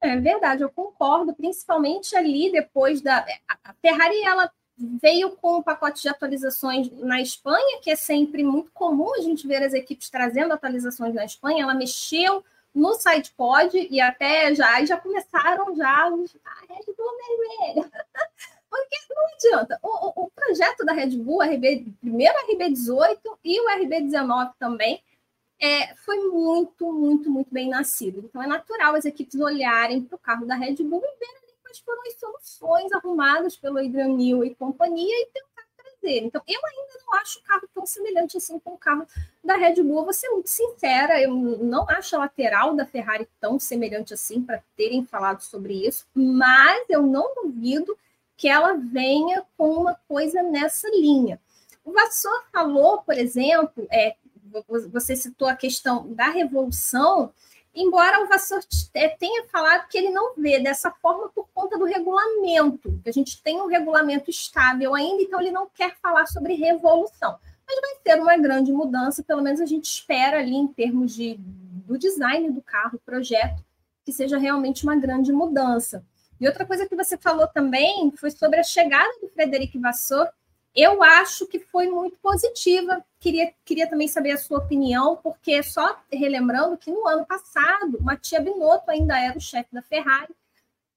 É 0.00 0.16
verdade, 0.18 0.62
eu 0.62 0.70
concordo, 0.70 1.34
principalmente 1.34 2.14
ali 2.14 2.52
depois 2.52 3.00
da. 3.00 3.24
A 3.64 3.72
Ferrari 3.74 4.22
ela 4.22 4.50
veio 4.78 5.30
com 5.30 5.58
um 5.58 5.62
pacote 5.62 6.02
de 6.02 6.08
atualizações 6.08 6.90
na 6.92 7.20
Espanha, 7.20 7.80
que 7.80 7.90
é 7.90 7.96
sempre 7.96 8.44
muito 8.44 8.70
comum 8.72 9.14
a 9.14 9.20
gente 9.20 9.46
ver 9.46 9.62
as 9.62 9.72
equipes 9.72 10.10
trazendo 10.10 10.52
atualizações 10.52 11.14
na 11.14 11.24
Espanha. 11.24 11.62
Ela 11.62 11.74
mexeu 11.74 12.44
no 12.74 12.92
SitePod 12.94 13.88
e 13.90 14.00
até 14.00 14.54
já, 14.54 14.84
já 14.84 14.98
começaram 14.98 15.74
já 15.74 16.08
os, 16.08 16.36
a 16.44 16.74
Red 16.74 16.92
Bull 16.94 17.12
vermelha. 17.26 17.90
Porque 18.68 18.96
não 19.08 19.26
adianta. 19.34 19.78
O, 19.82 20.24
o, 20.24 20.30
projeto 20.30 20.84
da 20.84 20.92
Red 20.92 21.16
Bull, 21.16 21.42
RB, 21.42 21.86
primeiro 22.00 22.34
o 22.34 22.54
RB18 22.54 23.18
e 23.42 23.60
o 23.60 23.78
RB19 23.78 24.52
também, 24.58 25.02
é, 25.58 25.94
foi 25.96 26.18
muito, 26.28 26.92
muito, 26.92 27.30
muito 27.30 27.52
bem 27.52 27.70
nascido. 27.70 28.26
Então 28.26 28.42
é 28.42 28.46
natural 28.46 28.94
as 28.94 29.06
equipes 29.06 29.40
olharem 29.40 30.02
para 30.02 30.16
o 30.16 30.18
carro 30.18 30.44
da 30.44 30.54
Red 30.54 30.76
Bull 30.76 31.02
e 31.02 31.18
verem 31.18 31.45
quais 31.80 31.80
foram 31.80 32.02
as 32.02 32.14
soluções 32.14 32.92
arrumadas 32.92 33.56
pelo 33.56 33.78
Adrian 33.78 34.08
Newey 34.08 34.50
e 34.50 34.54
companhia 34.54 35.14
e 35.14 35.26
tentar 35.26 35.66
trazer. 35.76 36.24
Então, 36.24 36.42
eu 36.46 36.60
ainda 36.64 37.04
não 37.04 37.14
acho 37.20 37.38
o 37.38 37.42
carro 37.42 37.68
tão 37.74 37.86
semelhante 37.86 38.36
assim 38.36 38.58
com 38.58 38.74
o 38.74 38.78
carro 38.78 39.06
da 39.42 39.56
Red 39.56 39.82
Bull. 39.82 40.04
Vou 40.04 40.12
ser 40.12 40.28
muito 40.30 40.48
sincera, 40.48 41.20
eu 41.20 41.34
não 41.34 41.86
acho 41.88 42.16
a 42.16 42.20
lateral 42.20 42.74
da 42.74 42.86
Ferrari 42.86 43.28
tão 43.40 43.58
semelhante 43.58 44.14
assim 44.14 44.42
para 44.42 44.62
terem 44.76 45.04
falado 45.04 45.40
sobre 45.40 45.86
isso, 45.86 46.06
mas 46.14 46.84
eu 46.88 47.02
não 47.02 47.34
duvido 47.34 47.96
que 48.36 48.48
ela 48.48 48.74
venha 48.74 49.44
com 49.56 49.70
uma 49.70 49.94
coisa 50.06 50.42
nessa 50.42 50.88
linha. 50.90 51.40
O 51.84 51.92
Vassor 51.92 52.44
falou, 52.52 52.98
por 52.98 53.14
exemplo, 53.14 53.86
é, 53.90 54.16
você 54.92 55.16
citou 55.16 55.48
a 55.48 55.56
questão 55.56 56.12
da 56.12 56.26
revolução, 56.26 57.32
embora 57.76 58.24
o 58.24 58.26
Vassor 58.26 58.60
é, 58.94 59.08
tenha 59.08 59.44
falado 59.48 59.86
que 59.88 59.98
ele 59.98 60.10
não 60.10 60.34
vê 60.34 60.58
dessa 60.58 60.90
forma 60.90 61.28
por 61.28 61.46
conta 61.54 61.78
do 61.78 61.84
regulamento, 61.84 62.98
que 63.02 63.08
a 63.08 63.12
gente 63.12 63.42
tem 63.42 63.60
um 63.60 63.66
regulamento 63.66 64.30
estável 64.30 64.94
ainda, 64.94 65.22
então 65.22 65.40
ele 65.40 65.50
não 65.50 65.68
quer 65.68 65.96
falar 66.00 66.26
sobre 66.26 66.54
revolução. 66.54 67.38
Mas 67.66 67.80
vai 67.80 67.90
ter 68.02 68.20
uma 68.20 68.36
grande 68.36 68.72
mudança, 68.72 69.22
pelo 69.22 69.42
menos 69.42 69.60
a 69.60 69.66
gente 69.66 69.84
espera 69.84 70.38
ali 70.38 70.54
em 70.54 70.66
termos 70.66 71.14
de, 71.14 71.36
do 71.38 71.98
design 71.98 72.50
do 72.50 72.62
carro, 72.62 73.00
projeto, 73.04 73.62
que 74.04 74.12
seja 74.12 74.38
realmente 74.38 74.84
uma 74.84 74.96
grande 74.96 75.32
mudança. 75.32 76.04
E 76.40 76.46
outra 76.46 76.64
coisa 76.64 76.86
que 76.86 76.94
você 76.94 77.16
falou 77.16 77.46
também 77.48 78.12
foi 78.16 78.30
sobre 78.30 78.60
a 78.60 78.62
chegada 78.62 79.10
do 79.20 79.28
Frederic 79.28 79.78
Vassor, 79.78 80.28
eu 80.76 81.02
acho 81.02 81.46
que 81.46 81.58
foi 81.58 81.88
muito 81.88 82.18
positiva. 82.18 83.02
Queria, 83.18 83.52
queria 83.64 83.88
também 83.88 84.06
saber 84.06 84.32
a 84.32 84.36
sua 84.36 84.58
opinião, 84.58 85.16
porque 85.22 85.62
só 85.62 85.98
relembrando 86.12 86.76
que 86.76 86.90
no 86.90 87.08
ano 87.08 87.24
passado, 87.24 88.00
Matia 88.02 88.40
Binotto 88.40 88.90
ainda 88.90 89.18
era 89.18 89.38
o 89.38 89.40
chefe 89.40 89.72
da 89.72 89.80
Ferrari, 89.80 90.34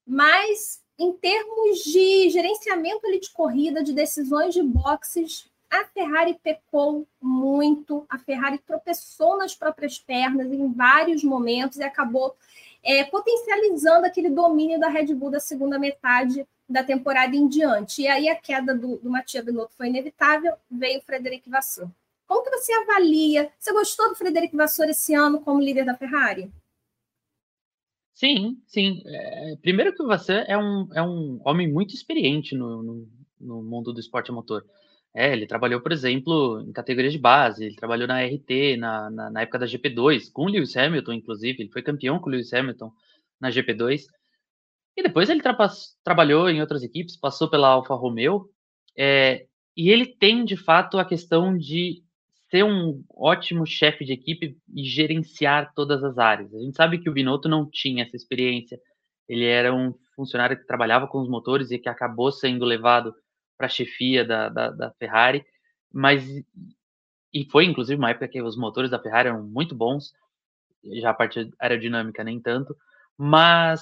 mas 0.06 0.82
em 0.98 1.14
termos 1.14 1.80
de 1.80 2.30
gerenciamento 2.30 3.08
ali 3.08 3.22
de 3.22 3.30
corrida, 3.30 3.82
de 3.82 3.94
decisões 3.94 4.54
de 4.54 4.62
boxes, 4.62 5.50
a 5.70 5.86
Ferrari 5.86 6.38
pecou 6.44 7.08
muito, 7.22 8.06
a 8.10 8.18
Ferrari 8.18 8.58
tropeçou 8.58 9.38
nas 9.38 9.56
próprias 9.56 9.98
pernas 9.98 10.52
em 10.52 10.74
vários 10.74 11.24
momentos 11.24 11.78
e 11.78 11.84
acabou 11.84 12.36
é, 12.84 13.06
potencializando 13.06 14.06
aquele 14.06 14.30
domínio 14.30 14.80
da 14.80 14.90
Red 14.90 15.14
Bull 15.14 15.30
da 15.30 15.40
segunda 15.40 15.80
metade 15.80 16.46
da 16.70 16.84
temporada 16.84 17.36
em 17.36 17.48
diante. 17.48 18.04
E 18.04 18.08
aí 18.08 18.30
a 18.30 18.36
queda 18.36 18.76
do, 18.76 18.98
do 18.98 19.10
Matias 19.10 19.44
Binotto 19.44 19.74
foi 19.76 19.88
inevitável, 19.88 20.54
veio 20.70 21.00
o 21.00 21.02
Frederic 21.02 21.50
Vasseur. 21.50 21.90
Como 22.28 22.44
que 22.44 22.52
você 22.52 22.72
avalia? 22.74 23.52
Você 23.58 23.74
gostou 23.74 24.10
do 24.10 24.16
Frederic 24.16 24.56
Vasseur 24.56 24.88
esse 24.88 25.16
ano 25.16 25.42
como 25.42 25.60
líder 25.60 25.84
da 25.84 25.98
Ferrari? 25.98 26.52
Sim, 28.14 28.62
sim. 28.68 29.02
É, 29.06 29.56
primeiro 29.62 29.94
que 29.94 30.04
o 30.04 30.12
é 30.12 30.58
um, 30.58 30.90
é 30.94 31.02
um 31.02 31.42
homem 31.44 31.72
muito 31.72 31.96
experiente 31.96 32.54
no, 32.54 32.84
no, 32.84 33.08
no 33.40 33.64
mundo 33.64 33.92
do 33.92 34.00
esporte 34.00 34.30
a 34.30 34.34
motor. 34.34 34.64
É, 35.12 35.34
ele 35.34 35.48
trabalhou, 35.48 35.82
por 35.82 35.92
exemplo, 35.92 36.62
em 36.62 36.72
categorias 36.72 37.14
de 37.14 37.18
base, 37.18 37.66
ele 37.66 37.76
trabalhou 37.76 38.08
na 38.08 38.22
RT, 38.24 38.78
na, 38.78 39.10
na, 39.10 39.30
na, 39.32 39.42
época 39.42 39.58
da 39.58 39.66
GP2, 39.66 40.32
com 40.32 40.44
o 40.44 40.50
Lewis 40.50 40.78
Hamilton, 40.78 41.14
inclusive, 41.14 41.64
ele 41.64 41.72
foi 41.72 41.82
campeão 41.82 42.20
com 42.20 42.30
o 42.30 42.32
Lewis 42.32 42.54
Hamilton 42.54 42.92
na 43.40 43.50
GP2. 43.50 44.04
E 44.98 45.04
depois 45.04 45.30
ele 45.30 45.42
tra 45.42 45.56
trabalhou 46.04 46.50
em 46.50 46.62
outras 46.62 46.84
equipes, 46.84 47.18
passou 47.18 47.50
pela 47.50 47.70
Alfa 47.70 47.94
Romeo, 47.94 48.50
é, 48.98 49.46
e 49.76 49.90
ele 49.90 50.06
tem, 50.06 50.44
de 50.44 50.58
fato, 50.58 50.98
a 50.98 51.06
questão 51.06 51.58
de 51.58 52.04
ser 52.50 52.64
um 52.66 53.04
ótimo 53.10 53.66
chefe 53.66 54.04
de 54.04 54.14
equipe 54.14 54.58
e 54.76 54.84
gerenciar 54.84 55.72
todas 55.74 56.04
as 56.04 56.18
áreas. 56.18 56.54
A 56.54 56.60
gente 56.60 56.76
sabe 56.76 57.00
que 57.00 57.10
o 57.10 57.14
Binotto 57.14 57.48
não 57.48 57.70
tinha 57.70 58.04
essa 58.04 58.16
experiência, 58.16 58.80
ele 59.28 59.46
era 59.46 59.74
um 59.74 59.94
funcionário 60.16 60.58
que 60.58 60.66
trabalhava 60.66 61.08
com 61.08 61.20
os 61.22 61.30
motores 61.30 61.70
e 61.70 61.78
que 61.78 61.88
acabou 61.88 62.32
sendo 62.32 62.66
levado 62.66 63.14
para 63.56 63.68
a 63.68 63.70
chefia 63.70 64.26
da, 64.26 64.50
da, 64.50 64.72
da, 64.72 64.92
Ferrari, 64.94 65.46
mas 65.94 66.26
e 67.32 67.46
foi 67.52 67.66
inclusive 67.66 68.00
uma 68.00 68.10
época 68.10 68.28
que 68.28 68.42
os 68.42 68.58
motores 68.58 68.90
da 68.90 69.00
Ferrari 69.00 69.30
eram 69.30 69.44
muito 69.44 69.76
bons, 69.76 70.14
já 70.84 71.12
a 71.12 71.14
parte 71.14 71.50
aerodinâmica 71.60 72.24
nem 72.24 72.42
tanto, 72.42 72.76
mas 73.16 73.82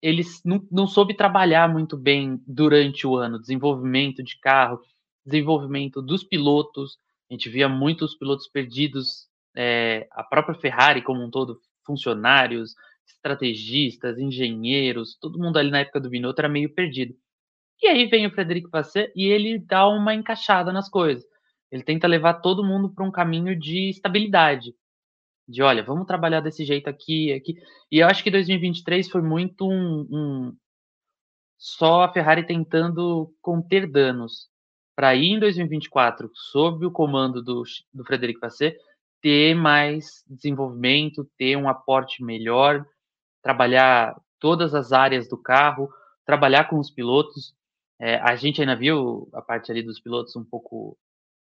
eles 0.00 0.42
não, 0.44 0.66
não 0.70 0.86
soube 0.86 1.14
trabalhar 1.14 1.68
muito 1.68 1.96
bem 1.96 2.40
durante 2.46 3.06
o 3.06 3.16
ano, 3.16 3.38
desenvolvimento 3.38 4.22
de 4.22 4.38
carro, 4.38 4.80
desenvolvimento 5.24 6.00
dos 6.00 6.22
pilotos, 6.24 6.98
a 7.30 7.34
gente 7.34 7.48
via 7.48 7.68
muitos 7.68 8.14
pilotos 8.16 8.48
perdidos, 8.48 9.28
é, 9.54 10.06
a 10.12 10.22
própria 10.22 10.54
Ferrari 10.54 11.02
como 11.02 11.22
um 11.22 11.30
todo, 11.30 11.60
funcionários, 11.84 12.74
estrategistas, 13.06 14.18
engenheiros, 14.18 15.16
todo 15.20 15.38
mundo 15.38 15.58
ali 15.58 15.70
na 15.70 15.80
época 15.80 16.00
do 16.00 16.10
Binotto 16.10 16.40
era 16.40 16.48
meio 16.48 16.72
perdido. 16.72 17.14
E 17.82 17.86
aí 17.86 18.06
vem 18.06 18.26
o 18.26 18.30
Frederico 18.30 18.70
Vasseur 18.70 19.10
e 19.14 19.26
ele 19.26 19.58
dá 19.58 19.88
uma 19.88 20.14
encaixada 20.14 20.72
nas 20.72 20.88
coisas. 20.88 21.24
Ele 21.70 21.82
tenta 21.82 22.06
levar 22.06 22.34
todo 22.34 22.64
mundo 22.64 22.90
para 22.90 23.04
um 23.04 23.10
caminho 23.10 23.58
de 23.58 23.90
estabilidade. 23.90 24.74
De, 25.48 25.62
olha, 25.62 25.82
vamos 25.82 26.06
trabalhar 26.06 26.40
desse 26.40 26.64
jeito 26.64 26.88
aqui, 26.88 27.32
aqui. 27.32 27.56
E 27.90 28.00
eu 28.00 28.06
acho 28.06 28.22
que 28.22 28.30
2023 28.30 29.08
foi 29.08 29.22
muito 29.22 29.66
um, 29.66 30.06
um 30.10 30.56
só 31.56 32.02
a 32.02 32.12
Ferrari 32.12 32.46
tentando 32.46 33.34
conter 33.40 33.90
danos 33.90 34.48
para 34.94 35.14
ir 35.14 35.28
em 35.28 35.40
2024 35.40 36.30
sob 36.34 36.84
o 36.84 36.90
comando 36.90 37.42
do, 37.42 37.62
do 37.94 38.04
Frederico 38.04 38.40
Vasseur 38.40 38.74
ter 39.20 39.54
mais 39.54 40.22
desenvolvimento, 40.28 41.28
ter 41.36 41.56
um 41.56 41.68
aporte 41.68 42.22
melhor, 42.22 42.86
trabalhar 43.42 44.16
todas 44.38 44.74
as 44.74 44.92
áreas 44.92 45.28
do 45.28 45.36
carro, 45.36 45.88
trabalhar 46.24 46.68
com 46.68 46.78
os 46.78 46.90
pilotos. 46.90 47.54
É, 48.00 48.16
a 48.16 48.36
gente 48.36 48.60
ainda 48.60 48.76
viu 48.76 49.28
a 49.32 49.42
parte 49.42 49.72
ali 49.72 49.82
dos 49.82 50.00
pilotos 50.00 50.36
um 50.36 50.44
pouco 50.44 50.96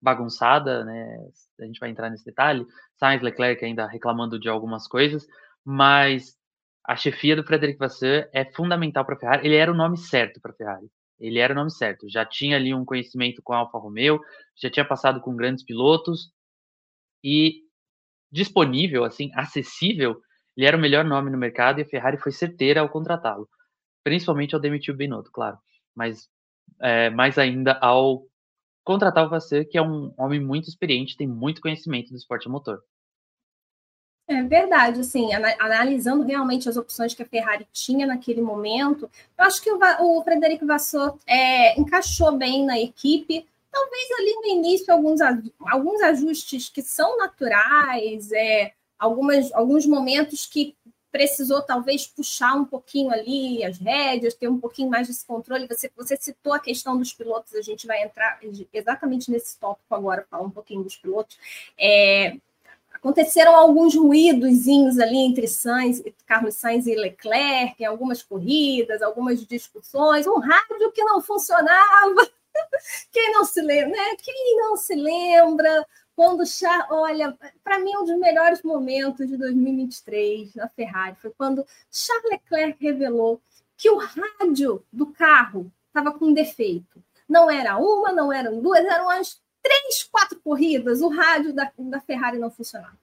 bagunçada, 0.01 0.85
né? 0.85 1.19
A 1.61 1.65
gente 1.65 1.81
vai 1.81 1.91
entrar 1.91 2.11
nesse 2.11 2.25
detalhe. 2.25 2.67
Sainz 2.97 3.23
Leclerc 3.23 3.65
ainda 3.65 3.87
reclamando 3.87 4.39
de 4.39 4.49
algumas 4.49 4.87
coisas, 4.87 5.27
mas 5.65 6.37
a 6.85 6.97
chefia 6.97 7.37
do 7.37 7.45
Frederic 7.45 7.79
Vasseur 7.79 8.29
é 8.33 8.45
fundamental 8.45 9.05
para 9.05 9.15
a 9.15 9.19
Ferrari. 9.19 9.47
Ele 9.47 9.57
era 9.57 9.71
o 9.71 9.77
nome 9.77 9.99
certo 9.99 10.41
para 10.41 10.53
a 10.53 10.55
Ferrari. 10.55 10.91
Ele 11.21 11.39
era 11.39 11.53
o 11.53 11.57
nome 11.57 11.71
certo. 11.71 12.09
Já 12.09 12.25
tinha 12.25 12.57
ali 12.57 12.73
um 12.73 12.85
conhecimento 12.85 13.43
com 13.43 13.53
a 13.53 13.59
Alfa 13.59 13.79
Romeo, 13.79 14.21
já 14.57 14.71
tinha 14.71 14.87
passado 14.87 15.21
com 15.21 15.35
grandes 15.35 15.65
pilotos 15.65 16.31
e 17.23 17.63
disponível, 18.31 19.05
assim, 19.05 19.31
acessível. 19.35 20.21
Ele 20.57 20.67
era 20.67 20.77
o 20.77 20.81
melhor 20.81 21.05
nome 21.05 21.31
no 21.31 21.39
mercado 21.39 21.81
e 21.81 21.83
a 21.83 21.87
Ferrari 21.87 22.19
foi 22.19 22.33
certeira 22.33 22.81
ao 22.81 22.89
contratá-lo, 22.89 23.49
principalmente 24.05 24.55
ao 24.55 24.61
demitir 24.61 24.95
o 24.95 24.97
Binotto, 24.97 25.31
claro. 25.33 25.59
Mas 25.95 26.29
é, 26.81 27.11
mais 27.11 27.39
ainda 27.39 27.79
ao 27.81 28.28
contratar 28.89 29.27
o 29.27 29.29
Vasseur, 29.29 29.69
que 29.69 29.77
é 29.77 29.83
um 29.83 30.15
homem 30.17 30.41
muito 30.41 30.67
experiente, 30.67 31.15
tem 31.15 31.27
muito 31.27 31.61
conhecimento 31.61 32.09
do 32.09 32.17
esporte 32.17 32.49
motor. 32.49 32.83
É 34.27 34.43
verdade, 34.43 35.01
assim, 35.01 35.29
analisando 35.35 36.25
realmente 36.25 36.71
as 36.71 36.79
opções 36.79 37.13
que 37.13 37.23
a 37.23 37.27
Ferrari 37.27 37.69
tinha 37.71 38.07
naquele 38.07 38.41
momento, 38.41 39.11
eu 39.37 39.45
acho 39.45 39.61
que 39.61 39.71
o, 39.71 39.79
o 40.01 40.25
Frederico 40.25 40.67
Vasseur 40.67 41.19
é, 41.27 41.79
encaixou 41.79 42.39
bem 42.39 42.65
na 42.65 42.81
equipe. 42.81 43.47
Talvez 43.71 44.11
ali 44.19 44.35
no 44.37 44.47
início 44.47 44.91
alguns, 44.91 45.21
alguns 45.21 46.01
ajustes 46.01 46.71
que 46.71 46.81
são 46.81 47.19
naturais, 47.19 48.33
é, 48.33 48.73
algumas, 48.99 49.53
alguns 49.53 49.85
momentos 49.85 50.47
que 50.47 50.75
precisou 51.11 51.63
talvez 51.63 52.07
puxar 52.07 52.55
um 52.55 52.65
pouquinho 52.65 53.11
ali 53.11 53.65
as 53.65 53.79
rédeas, 53.79 54.35
ter 54.35 54.49
um 54.49 54.59
pouquinho 54.59 54.91
mais 54.91 55.09
desse 55.09 55.25
controle. 55.25 55.67
Você, 55.67 55.91
você 55.97 56.17
citou 56.17 56.53
a 56.53 56.59
questão 56.59 56.99
dos 56.99 57.13
pilotos, 57.13 57.55
a 57.55 57.63
gente 57.63 57.87
vai 57.87 58.03
entrar 58.03 58.39
exatamente 58.73 59.31
nesse 59.31 59.59
tópico 59.59 59.95
agora, 59.95 60.27
falar 60.31 60.45
um 60.45 60.51
pouquinho 60.51 60.83
dos 60.83 60.97
pilotos. 60.97 61.39
É, 61.79 62.37
aconteceram 62.93 63.55
alguns 63.55 63.95
ruídozinhos 63.95 64.99
ali 64.99 65.19
entre 65.19 65.49
Sainz, 65.49 66.03
Carlos 66.27 66.57
Sainz 66.57 66.87
e 66.87 66.95
Leclerc, 66.95 67.83
em 67.83 67.87
algumas 67.87 68.23
corridas, 68.23 69.01
algumas 69.01 69.45
discussões, 69.47 70.27
um 70.27 70.39
rádio 70.39 70.93
que 70.93 71.03
não 71.05 71.23
funcionava. 71.23 72.29
Quem 73.11 73.33
não 73.33 73.45
se 73.45 73.63
lembra, 73.63 73.97
né? 73.97 74.17
Quem 74.23 74.57
não 74.57 74.77
se 74.77 74.95
lembra? 74.95 75.87
Quando 76.19 76.43
olha, 76.91 77.39
para 77.63 77.79
mim 77.79 77.97
um 77.97 78.05
dos 78.05 78.19
melhores 78.19 78.61
momentos 78.65 79.29
de 79.29 79.37
2023 79.37 80.53
na 80.57 80.69
Ferrari 80.69 81.15
foi 81.15 81.31
quando 81.31 81.65
Charles 81.93 82.29
Leclerc 82.29 82.85
revelou 82.85 83.41
que 83.77 83.89
o 83.89 83.99
rádio 83.99 84.85
do 84.93 85.13
carro 85.13 85.71
estava 85.87 86.11
com 86.19 86.33
defeito. 86.33 87.01
Não 87.29 87.49
era 87.49 87.77
uma, 87.77 88.11
não 88.11 88.33
eram 88.33 88.61
duas, 88.61 88.85
eram 88.85 89.09
as 89.09 89.41
três, 89.63 90.03
quatro 90.11 90.41
corridas, 90.41 91.03
o 91.03 91.09
rádio 91.09 91.53
da, 91.53 91.71
da 91.79 92.01
Ferrari 92.01 92.37
não 92.37 92.51
funcionava. 92.51 92.99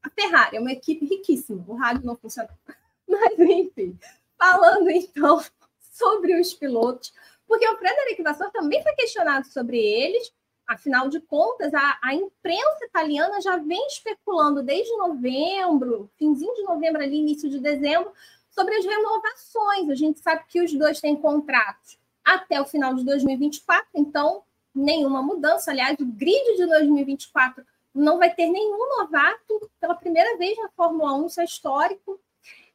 A 0.00 0.08
Ferrari 0.08 0.56
é 0.56 0.60
uma 0.60 0.70
equipe 0.70 1.04
riquíssima, 1.04 1.64
o 1.66 1.74
rádio 1.74 2.06
não 2.06 2.14
funcionava. 2.14 2.56
Mas, 3.08 3.36
enfim, 3.40 3.98
falando 4.38 4.88
então 4.88 5.42
sobre 5.90 6.40
os 6.40 6.54
pilotos, 6.54 7.12
porque 7.48 7.68
o 7.68 7.76
Frederic 7.76 8.22
Vasseur 8.22 8.52
também 8.52 8.80
foi 8.84 8.94
questionado 8.94 9.48
sobre 9.48 9.78
eles, 9.78 10.32
Afinal 10.70 11.08
de 11.08 11.18
contas, 11.18 11.74
a, 11.74 11.98
a, 12.00 12.14
imprensa 12.14 12.84
italiana 12.84 13.40
já 13.40 13.56
vem 13.56 13.88
especulando 13.88 14.62
desde 14.62 14.96
novembro, 14.98 16.08
finzinho 16.16 16.54
de 16.54 16.62
novembro, 16.62 17.02
ali, 17.02 17.16
início 17.16 17.50
de 17.50 17.58
dezembro, 17.58 18.12
sobre 18.52 18.76
as 18.76 18.84
renovações. 18.84 19.90
A 19.90 19.96
gente 19.96 20.20
sabe 20.20 20.44
que 20.46 20.62
os 20.62 20.72
dois 20.72 21.00
têm 21.00 21.16
contratos 21.16 21.98
até 22.24 22.60
o 22.60 22.64
final 22.64 22.94
de 22.94 23.04
2024, 23.04 23.88
então 23.96 24.44
nenhuma 24.72 25.20
mudança. 25.20 25.72
Aliás, 25.72 25.98
o 25.98 26.06
grid 26.06 26.56
de 26.56 26.64
2024 26.66 27.66
não 27.92 28.18
vai 28.18 28.32
ter 28.32 28.46
nenhum 28.46 28.96
novato 28.96 29.68
pela 29.80 29.96
primeira 29.96 30.38
vez 30.38 30.56
na 30.56 30.68
Fórmula 30.68 31.14
1, 31.14 31.26
isso 31.26 31.40
é 31.40 31.44
histórico. 31.44 32.20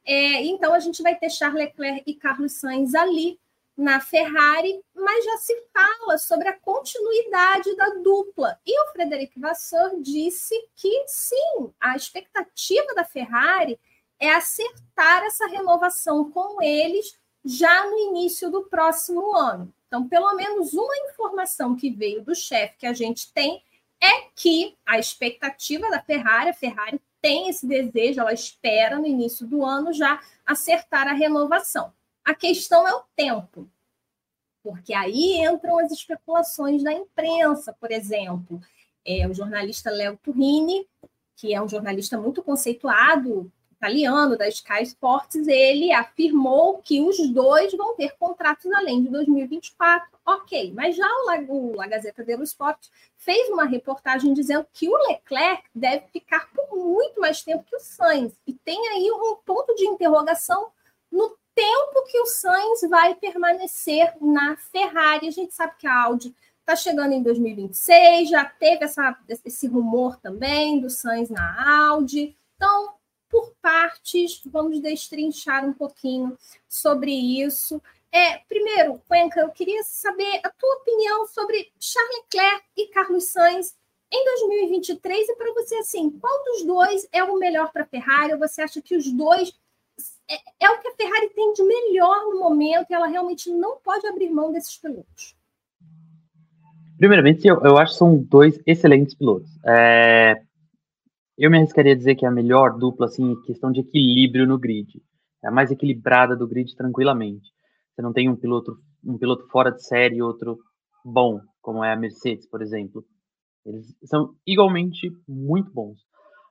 É, 0.04 0.44
então, 0.44 0.74
a 0.74 0.80
gente 0.80 1.02
vai 1.02 1.16
ter 1.16 1.30
Charles 1.30 1.64
Leclerc 1.64 2.02
e 2.06 2.14
Carlos 2.14 2.52
Sainz 2.52 2.94
ali 2.94 3.40
na 3.76 4.00
Ferrari, 4.00 4.82
mas 4.94 5.24
já 5.24 5.36
se 5.36 5.54
fala 5.72 6.16
sobre 6.16 6.48
a 6.48 6.58
continuidade 6.58 7.76
da 7.76 7.90
dupla. 8.02 8.58
E 8.64 8.80
o 8.82 8.92
Frederic 8.92 9.38
Vasseur 9.38 10.00
disse 10.00 10.54
que 10.74 11.04
sim, 11.06 11.70
a 11.78 11.94
expectativa 11.94 12.94
da 12.94 13.04
Ferrari 13.04 13.78
é 14.18 14.32
acertar 14.32 15.24
essa 15.24 15.46
renovação 15.46 16.30
com 16.30 16.62
eles 16.62 17.18
já 17.44 17.84
no 17.88 17.98
início 17.98 18.50
do 18.50 18.64
próximo 18.64 19.36
ano. 19.36 19.72
Então, 19.86 20.08
pelo 20.08 20.34
menos 20.34 20.72
uma 20.72 20.96
informação 21.10 21.76
que 21.76 21.90
veio 21.90 22.24
do 22.24 22.34
chefe 22.34 22.78
que 22.78 22.86
a 22.86 22.92
gente 22.92 23.32
tem 23.32 23.62
é 24.00 24.22
que 24.34 24.76
a 24.84 24.98
expectativa 24.98 25.88
da 25.90 26.02
Ferrari, 26.02 26.50
a 26.50 26.54
Ferrari 26.54 27.00
tem 27.20 27.48
esse 27.48 27.66
desejo, 27.66 28.20
ela 28.20 28.32
espera 28.32 28.98
no 28.98 29.06
início 29.06 29.46
do 29.46 29.64
ano 29.64 29.92
já 29.92 30.20
acertar 30.44 31.08
a 31.08 31.12
renovação. 31.12 31.92
A 32.26 32.34
questão 32.34 32.88
é 32.88 32.92
o 32.92 33.04
tempo, 33.14 33.70
porque 34.60 34.92
aí 34.92 35.38
entram 35.38 35.78
as 35.78 35.92
especulações 35.92 36.82
da 36.82 36.92
imprensa, 36.92 37.72
por 37.80 37.92
exemplo. 37.92 38.60
É, 39.04 39.28
o 39.28 39.32
jornalista 39.32 39.92
Léo 39.92 40.18
Turrini, 40.20 40.84
que 41.36 41.54
é 41.54 41.62
um 41.62 41.68
jornalista 41.68 42.18
muito 42.18 42.42
conceituado, 42.42 43.48
italiano, 43.76 44.36
da 44.36 44.48
Sky 44.48 44.82
Sports, 44.82 45.46
ele 45.46 45.92
afirmou 45.92 46.78
que 46.78 47.00
os 47.00 47.16
dois 47.28 47.72
vão 47.74 47.94
ter 47.94 48.16
contratos 48.18 48.66
além 48.72 49.04
de 49.04 49.08
2024. 49.08 50.18
Ok, 50.26 50.72
mas 50.74 50.96
já 50.96 51.06
o, 51.48 51.80
a 51.80 51.86
Gazeta 51.86 52.24
dello 52.24 52.42
Sport 52.42 52.88
fez 53.16 53.48
uma 53.50 53.66
reportagem 53.66 54.34
dizendo 54.34 54.66
que 54.72 54.88
o 54.88 54.96
Leclerc 55.06 55.62
deve 55.72 56.08
ficar 56.08 56.50
por 56.50 56.76
muito 56.76 57.20
mais 57.20 57.40
tempo 57.42 57.62
que 57.62 57.76
o 57.76 57.80
Sainz. 57.80 58.34
E 58.44 58.52
tem 58.52 58.88
aí 58.88 59.08
um 59.12 59.36
ponto 59.36 59.76
de 59.76 59.86
interrogação 59.86 60.72
no 61.12 61.36
tempo 61.56 62.04
que 62.04 62.20
o 62.20 62.26
Sainz 62.26 62.82
vai 62.82 63.14
permanecer 63.14 64.12
na 64.20 64.56
Ferrari. 64.58 65.26
A 65.26 65.32
gente 65.32 65.54
sabe 65.54 65.72
que 65.78 65.86
a 65.86 66.02
Audi 66.04 66.36
está 66.60 66.76
chegando 66.76 67.12
em 67.12 67.22
2026, 67.22 68.28
já 68.28 68.44
teve 68.44 68.84
essa, 68.84 69.16
esse 69.44 69.66
rumor 69.66 70.16
também 70.18 70.80
do 70.80 70.90
Sainz 70.90 71.30
na 71.30 71.88
Audi. 71.88 72.36
Então, 72.56 72.94
por 73.30 73.54
partes, 73.62 74.42
vamos 74.44 74.80
destrinchar 74.80 75.64
um 75.64 75.72
pouquinho 75.72 76.36
sobre 76.68 77.12
isso. 77.12 77.80
É, 78.12 78.38
primeiro, 78.48 79.00
Cuenca, 79.08 79.40
eu 79.40 79.50
queria 79.50 79.82
saber 79.84 80.40
a 80.42 80.50
tua 80.50 80.74
opinião 80.76 81.26
sobre 81.28 81.72
Charles 81.78 82.16
Leclerc 82.16 82.64
e 82.76 82.88
Carlos 82.88 83.24
Sainz 83.24 83.74
em 84.12 84.24
2023 84.24 85.28
e 85.28 85.36
para 85.36 85.52
você, 85.54 85.76
assim, 85.76 86.10
qual 86.10 86.44
dos 86.44 86.64
dois 86.64 87.08
é 87.12 87.24
o 87.24 87.38
melhor 87.38 87.72
para 87.72 87.82
a 87.82 87.86
Ferrari? 87.86 88.36
Você 88.36 88.62
acha 88.62 88.82
que 88.82 88.96
os 88.96 89.10
dois 89.10 89.52
é, 90.28 90.66
é, 90.66 90.70
o 90.70 90.80
que 90.80 90.88
a 90.88 90.94
Ferrari 90.96 91.30
tem 91.30 91.52
de 91.52 91.62
melhor 91.62 92.24
no 92.26 92.40
momento 92.40 92.90
e 92.90 92.94
ela 92.94 93.06
realmente 93.06 93.50
não 93.50 93.78
pode 93.78 94.06
abrir 94.06 94.30
mão 94.30 94.52
desses 94.52 94.76
pilotos. 94.76 95.36
Primeiramente, 96.98 97.46
eu, 97.46 97.60
eu 97.62 97.76
acho 97.76 97.92
que 97.92 97.98
são 97.98 98.16
dois 98.16 98.58
excelentes 98.66 99.14
pilotos. 99.14 99.50
É, 99.64 100.42
eu 101.36 101.50
me 101.50 101.58
arriscaria 101.58 101.92
a 101.92 101.96
dizer 101.96 102.14
que 102.14 102.24
é 102.24 102.28
a 102.28 102.32
melhor 102.32 102.78
dupla, 102.78 103.06
assim, 103.06 103.32
em 103.32 103.42
questão 103.42 103.70
de 103.70 103.80
equilíbrio 103.80 104.46
no 104.46 104.58
grid. 104.58 105.02
É 105.44 105.48
a 105.48 105.50
mais 105.50 105.70
equilibrada 105.70 106.34
do 106.34 106.48
grid 106.48 106.74
tranquilamente. 106.74 107.52
Você 107.94 108.02
não 108.02 108.12
tem 108.12 108.28
um 108.28 108.36
piloto, 108.36 108.78
um 109.04 109.18
piloto 109.18 109.46
fora 109.48 109.70
de 109.70 109.84
série 109.84 110.16
e 110.16 110.22
outro 110.22 110.58
bom, 111.04 111.40
como 111.60 111.84
é 111.84 111.92
a 111.92 111.96
Mercedes, 111.96 112.48
por 112.48 112.62
exemplo. 112.62 113.04
Eles 113.64 113.94
são 114.04 114.34
igualmente 114.46 115.10
muito 115.28 115.70
bons. 115.70 115.98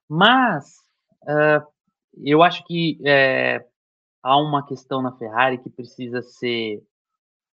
Mas 0.07 0.75
uh, 1.23 1.65
eu 2.23 2.43
acho 2.43 2.63
que 2.65 2.99
é, 3.03 3.65
há 4.21 4.37
uma 4.37 4.65
questão 4.65 5.01
na 5.01 5.11
Ferrari 5.11 5.57
que 5.57 5.69
precisa 5.69 6.21
ser 6.21 6.81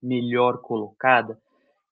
melhor 0.02 0.60
colocada, 0.60 1.40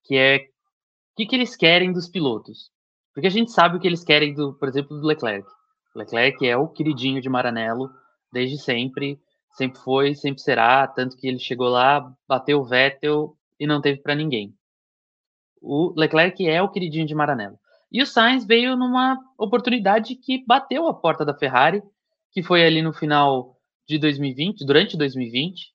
que 0.03 0.15
é 0.15 0.37
o 0.37 1.15
que, 1.17 1.25
que 1.25 1.35
eles 1.35 1.55
querem 1.55 1.91
dos 1.91 2.07
pilotos. 2.07 2.71
Porque 3.13 3.27
a 3.27 3.31
gente 3.31 3.51
sabe 3.51 3.77
o 3.77 3.79
que 3.79 3.87
eles 3.87 4.03
querem, 4.03 4.33
do, 4.33 4.53
por 4.53 4.67
exemplo, 4.67 4.99
do 4.99 5.07
Leclerc. 5.07 5.47
O 5.95 5.99
Leclerc 5.99 6.45
é 6.45 6.57
o 6.57 6.67
queridinho 6.67 7.21
de 7.21 7.29
Maranello 7.29 7.89
desde 8.31 8.57
sempre, 8.57 9.17
sempre 9.51 9.79
foi, 9.79 10.13
sempre 10.13 10.41
será, 10.41 10.85
tanto 10.87 11.15
que 11.15 11.27
ele 11.27 11.39
chegou 11.39 11.69
lá, 11.69 12.13
bateu 12.27 12.59
o 12.59 12.65
Vettel 12.65 13.37
e 13.57 13.65
não 13.65 13.79
teve 13.79 14.01
para 14.01 14.13
ninguém. 14.13 14.53
O 15.61 15.93
Leclerc 15.95 16.45
é 16.47 16.61
o 16.61 16.69
queridinho 16.69 17.07
de 17.07 17.15
Maranello. 17.15 17.57
E 17.89 18.01
o 18.01 18.05
Sainz 18.05 18.45
veio 18.45 18.75
numa 18.75 19.17
oportunidade 19.37 20.15
que 20.15 20.43
bateu 20.45 20.87
a 20.87 20.93
porta 20.93 21.23
da 21.23 21.33
Ferrari 21.33 21.81
que 22.35 22.43
foi 22.43 22.65
ali 22.65 22.81
no 22.81 22.91
final 22.91 23.55
de 23.87 23.97
2020, 23.97 24.65
durante 24.65 24.97
2020, 24.97 25.73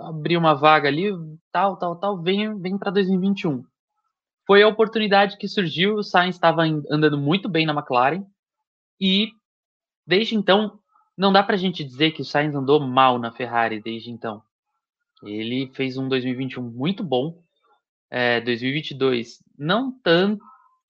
abriu 0.00 0.40
uma 0.40 0.54
vaga 0.54 0.88
ali, 0.88 1.10
tal, 1.52 1.76
tal, 1.76 2.00
tal, 2.00 2.22
vem, 2.22 2.58
vem 2.58 2.78
para 2.78 2.90
2021. 2.90 3.62
Foi 4.46 4.62
a 4.62 4.68
oportunidade 4.68 5.36
que 5.36 5.46
surgiu, 5.46 5.96
o 5.96 6.02
Sainz 6.02 6.36
estava 6.36 6.62
andando 6.90 7.18
muito 7.18 7.50
bem 7.50 7.66
na 7.66 7.74
McLaren, 7.74 8.24
e 8.98 9.28
desde 10.06 10.34
então, 10.34 10.78
não 11.14 11.30
dá 11.30 11.42
para 11.42 11.54
a 11.54 11.58
gente 11.58 11.84
dizer 11.84 12.12
que 12.12 12.22
o 12.22 12.24
Sainz 12.24 12.54
andou 12.54 12.80
mal 12.80 13.18
na 13.18 13.30
Ferrari 13.30 13.78
desde 13.82 14.10
então. 14.10 14.42
Ele 15.22 15.70
fez 15.74 15.98
um 15.98 16.08
2021 16.08 16.62
muito 16.62 17.04
bom, 17.04 17.42
é, 18.10 18.40
2022 18.40 19.44
não 19.58 19.92
tanto, 20.02 20.40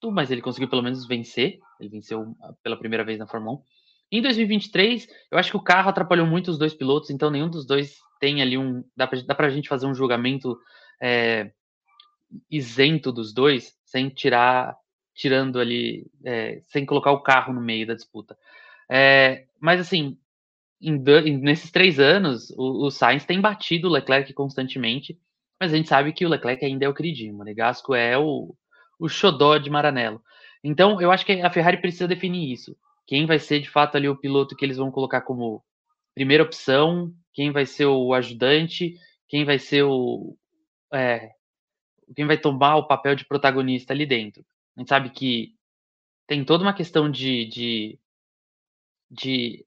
mas 0.09 0.31
ele 0.31 0.41
conseguiu 0.41 0.69
pelo 0.69 0.83
menos 0.83 1.05
vencer, 1.05 1.59
ele 1.81 1.89
venceu 1.89 2.33
pela 2.63 2.77
primeira 2.77 3.03
vez 3.03 3.19
na 3.19 3.27
Fórmula 3.27 3.57
1. 3.57 3.74
Em 4.11 4.21
2023, 4.21 5.07
eu 5.31 5.37
acho 5.37 5.51
que 5.51 5.57
o 5.57 5.63
carro 5.63 5.89
atrapalhou 5.89 6.27
muito 6.27 6.51
os 6.51 6.57
dois 6.57 6.73
pilotos, 6.73 7.09
então 7.09 7.29
nenhum 7.29 7.49
dos 7.49 7.65
dois 7.65 7.97
tem 8.19 8.41
ali 8.41 8.57
um. 8.57 8.83
Dá 8.95 9.07
pra, 9.07 9.21
dá 9.21 9.35
pra 9.35 9.49
gente 9.49 9.67
fazer 9.67 9.87
um 9.87 9.95
julgamento 9.95 10.57
é, 11.01 11.51
isento 12.49 13.11
dos 13.11 13.33
dois, 13.33 13.73
sem 13.85 14.09
tirar. 14.09 14.75
Tirando 15.13 15.59
ali. 15.59 16.05
É, 16.23 16.61
sem 16.65 16.85
colocar 16.85 17.11
o 17.11 17.21
carro 17.21 17.53
no 17.53 17.61
meio 17.61 17.87
da 17.87 17.93
disputa. 17.93 18.37
É, 18.89 19.45
mas 19.59 19.79
assim, 19.79 20.17
em, 20.81 20.99
nesses 21.39 21.71
três 21.71 21.99
anos, 21.99 22.51
o, 22.51 22.85
o, 22.85 22.91
Sainz 22.91 23.25
tem 23.25 23.41
batido 23.41 23.87
o 23.87 23.91
Leclerc 23.91 24.31
constantemente, 24.33 25.17
mas 25.59 25.73
a 25.73 25.77
gente 25.77 25.89
sabe 25.89 26.13
que 26.13 26.25
o 26.25 26.29
Leclerc 26.29 26.63
ainda 26.63 26.85
é 26.85 26.89
o 26.89 26.93
queridinho. 26.93 27.33
O 27.33 27.37
Monegasco 27.37 27.95
é 27.95 28.17
o, 28.17 28.53
o 28.99 29.09
xodó 29.09 29.57
de 29.57 29.69
Maranello. 29.69 30.21
Então, 30.63 30.99
eu 31.01 31.11
acho 31.11 31.25
que 31.25 31.41
a 31.41 31.49
Ferrari 31.49 31.77
precisa 31.77 32.07
definir 32.07 32.51
isso 32.51 32.75
quem 33.07 33.25
vai 33.25 33.39
ser 33.39 33.59
de 33.59 33.69
fato 33.69 33.95
ali 33.95 34.09
o 34.09 34.17
piloto 34.17 34.55
que 34.55 34.65
eles 34.65 34.77
vão 34.77 34.91
colocar 34.91 35.21
como 35.21 35.63
primeira 36.13 36.43
opção, 36.43 37.13
quem 37.33 37.51
vai 37.51 37.65
ser 37.65 37.85
o 37.85 38.13
ajudante, 38.13 38.95
quem 39.27 39.45
vai 39.45 39.59
ser 39.59 39.83
o. 39.83 40.37
É, 40.93 41.31
quem 42.15 42.25
vai 42.25 42.37
tomar 42.37 42.77
o 42.77 42.87
papel 42.87 43.15
de 43.15 43.25
protagonista 43.25 43.93
ali 43.93 44.05
dentro. 44.05 44.45
A 44.75 44.79
gente 44.79 44.89
sabe 44.89 45.09
que 45.09 45.53
tem 46.27 46.43
toda 46.43 46.63
uma 46.63 46.73
questão 46.73 47.09
de, 47.09 47.45
de, 47.45 47.99
de 49.09 49.65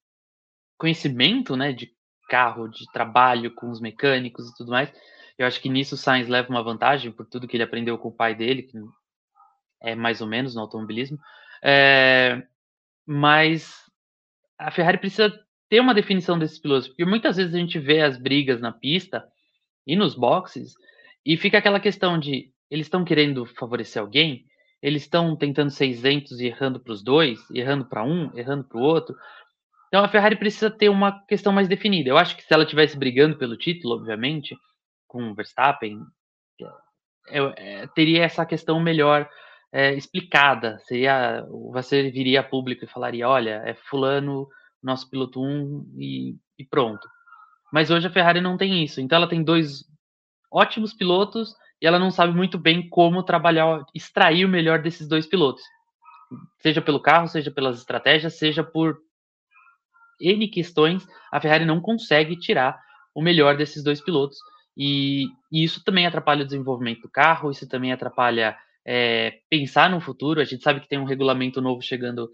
conhecimento, 0.76 1.56
né, 1.56 1.72
de 1.72 1.92
carro, 2.28 2.68
de 2.68 2.90
trabalho 2.92 3.54
com 3.54 3.70
os 3.70 3.80
mecânicos 3.80 4.48
e 4.48 4.54
tudo 4.54 4.70
mais. 4.70 4.92
Eu 5.36 5.46
acho 5.46 5.60
que 5.60 5.68
nisso 5.68 5.94
o 5.94 5.98
Sainz 5.98 6.28
leva 6.28 6.48
uma 6.48 6.62
vantagem 6.62 7.12
por 7.12 7.26
tudo 7.26 7.46
que 7.46 7.56
ele 7.56 7.62
aprendeu 7.62 7.96
com 7.98 8.08
o 8.08 8.14
pai 8.14 8.34
dele, 8.34 8.62
que 8.62 8.76
é 9.80 9.94
mais 9.94 10.20
ou 10.20 10.26
menos 10.26 10.54
no 10.54 10.60
automobilismo. 10.60 11.18
É, 11.62 12.42
mas 13.08 13.74
a 14.58 14.70
Ferrari 14.70 14.98
precisa 14.98 15.32
ter 15.68 15.80
uma 15.80 15.94
definição 15.94 16.38
desses 16.38 16.58
pilotos, 16.58 16.88
porque 16.88 17.04
muitas 17.04 17.36
vezes 17.36 17.54
a 17.54 17.58
gente 17.58 17.78
vê 17.78 18.02
as 18.02 18.18
brigas 18.18 18.60
na 18.60 18.72
pista 18.72 19.26
e 19.86 19.96
nos 19.96 20.14
boxes 20.14 20.74
e 21.24 21.36
fica 21.36 21.58
aquela 21.58 21.80
questão 21.80 22.18
de 22.18 22.52
eles 22.70 22.86
estão 22.86 23.04
querendo 23.04 23.46
favorecer 23.46 24.00
alguém 24.00 24.46
eles 24.82 25.02
estão 25.02 25.34
tentando 25.36 25.70
ser 25.70 25.86
isentos 25.86 26.40
e 26.40 26.46
errando 26.46 26.80
para 26.80 26.92
os 26.92 27.02
dois, 27.02 27.38
errando 27.50 27.84
para 27.84 28.04
um, 28.04 28.30
errando 28.36 28.64
para 28.64 28.78
o 28.78 28.82
outro. 28.82 29.16
Então 29.88 30.04
a 30.04 30.08
Ferrari 30.08 30.36
precisa 30.36 30.70
ter 30.70 30.88
uma 30.88 31.24
questão 31.26 31.52
mais 31.52 31.68
definida. 31.68 32.08
Eu 32.08 32.18
acho 32.18 32.36
que 32.36 32.42
se 32.42 32.52
ela 32.52 32.62
estivesse 32.62 32.96
brigando 32.96 33.36
pelo 33.36 33.56
título, 33.56 33.94
obviamente, 33.94 34.56
com 35.06 35.30
o 35.30 35.34
Verstappen, 35.34 36.00
eu, 37.30 37.52
é, 37.56 37.86
teria 37.88 38.22
essa 38.22 38.46
questão 38.46 38.80
melhor 38.80 39.28
é, 39.72 39.94
explicada. 39.94 40.78
Seria, 40.84 41.46
você 41.72 42.10
viria 42.10 42.40
a 42.40 42.44
público 42.44 42.84
e 42.84 42.88
falaria: 42.88 43.28
olha, 43.28 43.62
é 43.64 43.74
Fulano, 43.74 44.48
nosso 44.82 45.08
piloto 45.08 45.42
1 45.42 45.94
e, 45.96 46.36
e 46.58 46.64
pronto. 46.64 47.06
Mas 47.72 47.90
hoje 47.90 48.06
a 48.06 48.10
Ferrari 48.10 48.40
não 48.40 48.56
tem 48.56 48.82
isso. 48.82 49.00
Então 49.00 49.16
ela 49.16 49.28
tem 49.28 49.42
dois 49.42 49.84
ótimos 50.50 50.94
pilotos 50.94 51.54
e 51.80 51.86
ela 51.86 51.98
não 51.98 52.10
sabe 52.10 52.34
muito 52.34 52.58
bem 52.58 52.88
como 52.88 53.22
trabalhar, 53.22 53.84
extrair 53.94 54.44
o 54.44 54.48
melhor 54.48 54.80
desses 54.80 55.06
dois 55.06 55.26
pilotos. 55.26 55.62
Seja 56.60 56.80
pelo 56.80 57.00
carro, 57.00 57.28
seja 57.28 57.50
pelas 57.50 57.78
estratégias, 57.78 58.34
seja 58.34 58.62
por 58.62 58.98
N 60.20 60.48
questões, 60.48 61.06
a 61.30 61.40
Ferrari 61.40 61.64
não 61.64 61.80
consegue 61.80 62.36
tirar 62.36 62.78
o 63.14 63.22
melhor 63.22 63.56
desses 63.56 63.82
dois 63.82 64.00
pilotos. 64.00 64.38
E, 64.76 65.26
e 65.50 65.64
isso 65.64 65.82
também 65.84 66.06
atrapalha 66.06 66.42
o 66.42 66.46
desenvolvimento 66.46 67.02
do 67.02 67.10
carro, 67.10 67.50
isso 67.50 67.68
também 67.68 67.92
atrapalha 67.92 68.56
é, 68.90 69.40
pensar 69.50 69.90
no 69.90 70.00
futuro. 70.00 70.40
A 70.40 70.44
gente 70.44 70.62
sabe 70.62 70.80
que 70.80 70.88
tem 70.88 70.98
um 70.98 71.04
regulamento 71.04 71.60
novo 71.60 71.82
chegando 71.82 72.30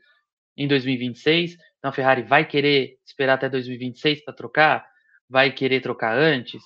em 0.57 0.69
2026, 0.69 1.57
então 1.79 1.89
a 1.89 1.93
Ferrari 1.93 2.23
vai 2.23 2.47
querer 2.47 2.97
esperar 3.05 3.35
até 3.35 3.49
2026 3.49 4.25
para 4.25 4.33
trocar? 4.33 4.87
Vai 5.29 5.51
querer 5.51 5.81
trocar 5.81 6.17
antes? 6.17 6.63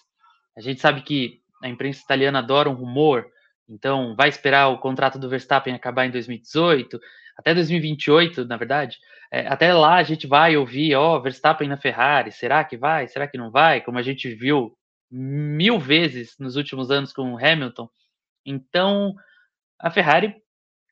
A 0.55 0.61
gente 0.61 0.79
sabe 0.79 1.01
que 1.01 1.40
a 1.62 1.70
imprensa 1.70 2.03
italiana 2.05 2.40
adora 2.40 2.68
um 2.68 2.74
rumor, 2.74 3.27
então 3.66 4.14
vai 4.14 4.29
esperar 4.29 4.68
o 4.68 4.79
contrato 4.79 5.18
do 5.18 5.29
Verstappen 5.29 5.74
acabar 5.74 6.05
em 6.05 6.11
2018, 6.11 7.01
até 7.38 7.55
2028, 7.55 8.44
na 8.44 8.59
verdade. 8.59 8.98
É, 9.33 9.46
até 9.46 9.72
lá 9.72 9.94
a 9.94 10.03
gente 10.03 10.27
vai 10.27 10.55
ouvir, 10.55 10.94
ó, 10.96 11.16
oh, 11.16 11.22
Verstappen 11.22 11.66
na 11.66 11.79
Ferrari, 11.79 12.31
será 12.31 12.62
que 12.62 12.77
vai? 12.77 13.09
Será 13.09 13.27
que 13.27 13.38
não 13.38 13.51
vai? 13.51 13.81
Como 13.81 13.96
a 13.96 14.03
gente 14.03 14.29
viu 14.35 14.77
mil 15.11 15.79
vezes 15.79 16.35
nos 16.38 16.57
últimos 16.57 16.90
anos 16.90 17.11
com 17.11 17.33
o 17.33 17.38
Hamilton. 17.38 17.88
Então, 18.44 19.14
a 19.79 19.91
Ferrari 19.91 20.43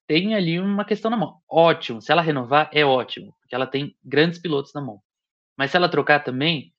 tem 0.07 0.35
ali 0.35 0.59
uma 0.61 0.85
questão 0.85 1.11
na 1.11 1.17
mão. 1.17 1.41
Ótimo, 1.49 2.01
se 2.01 2.13
ela 2.13 2.23
renovar, 2.23 2.71
é 2.73 2.85
ótimo, 2.85 3.35
porque 3.41 3.55
ela 3.55 3.67
tem 3.67 3.97
grandes 4.05 4.39
pilotos 4.39 4.73
na 4.73 4.81
mão. 4.81 5.03
Mas 5.57 5.71
se 5.71 5.77
ela 5.77 5.89
trocar 5.89 6.23
também, 6.23 6.73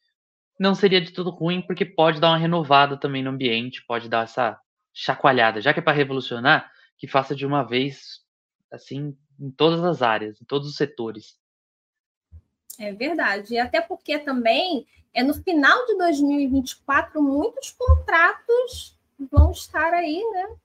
não 0.59 0.73
seria 0.73 1.01
de 1.01 1.11
tudo 1.11 1.29
ruim, 1.29 1.61
porque 1.61 1.85
pode 1.85 2.19
dar 2.19 2.29
uma 2.29 2.37
renovada 2.37 2.97
também 2.97 3.21
no 3.21 3.31
ambiente, 3.31 3.85
pode 3.85 4.07
dar 4.07 4.23
essa 4.23 4.59
chacoalhada, 4.93 5.61
já 5.61 5.73
que 5.73 5.79
é 5.79 5.83
para 5.83 5.97
revolucionar, 5.97 6.71
que 6.97 7.07
faça 7.07 7.35
de 7.35 7.45
uma 7.45 7.63
vez, 7.63 8.21
assim, 8.71 9.15
em 9.39 9.51
todas 9.51 9.83
as 9.83 10.01
áreas, 10.01 10.41
em 10.41 10.45
todos 10.45 10.67
os 10.67 10.75
setores. 10.75 11.37
É 12.79 12.93
verdade. 12.93 13.55
E 13.55 13.59
até 13.59 13.81
porque 13.81 14.17
também 14.19 14.87
é 15.13 15.23
no 15.23 15.33
final 15.33 15.85
de 15.85 15.97
2024 15.97 17.21
muitos 17.21 17.71
contratos 17.71 18.97
vão 19.31 19.51
estar 19.51 19.93
aí, 19.93 20.23
né? 20.31 20.55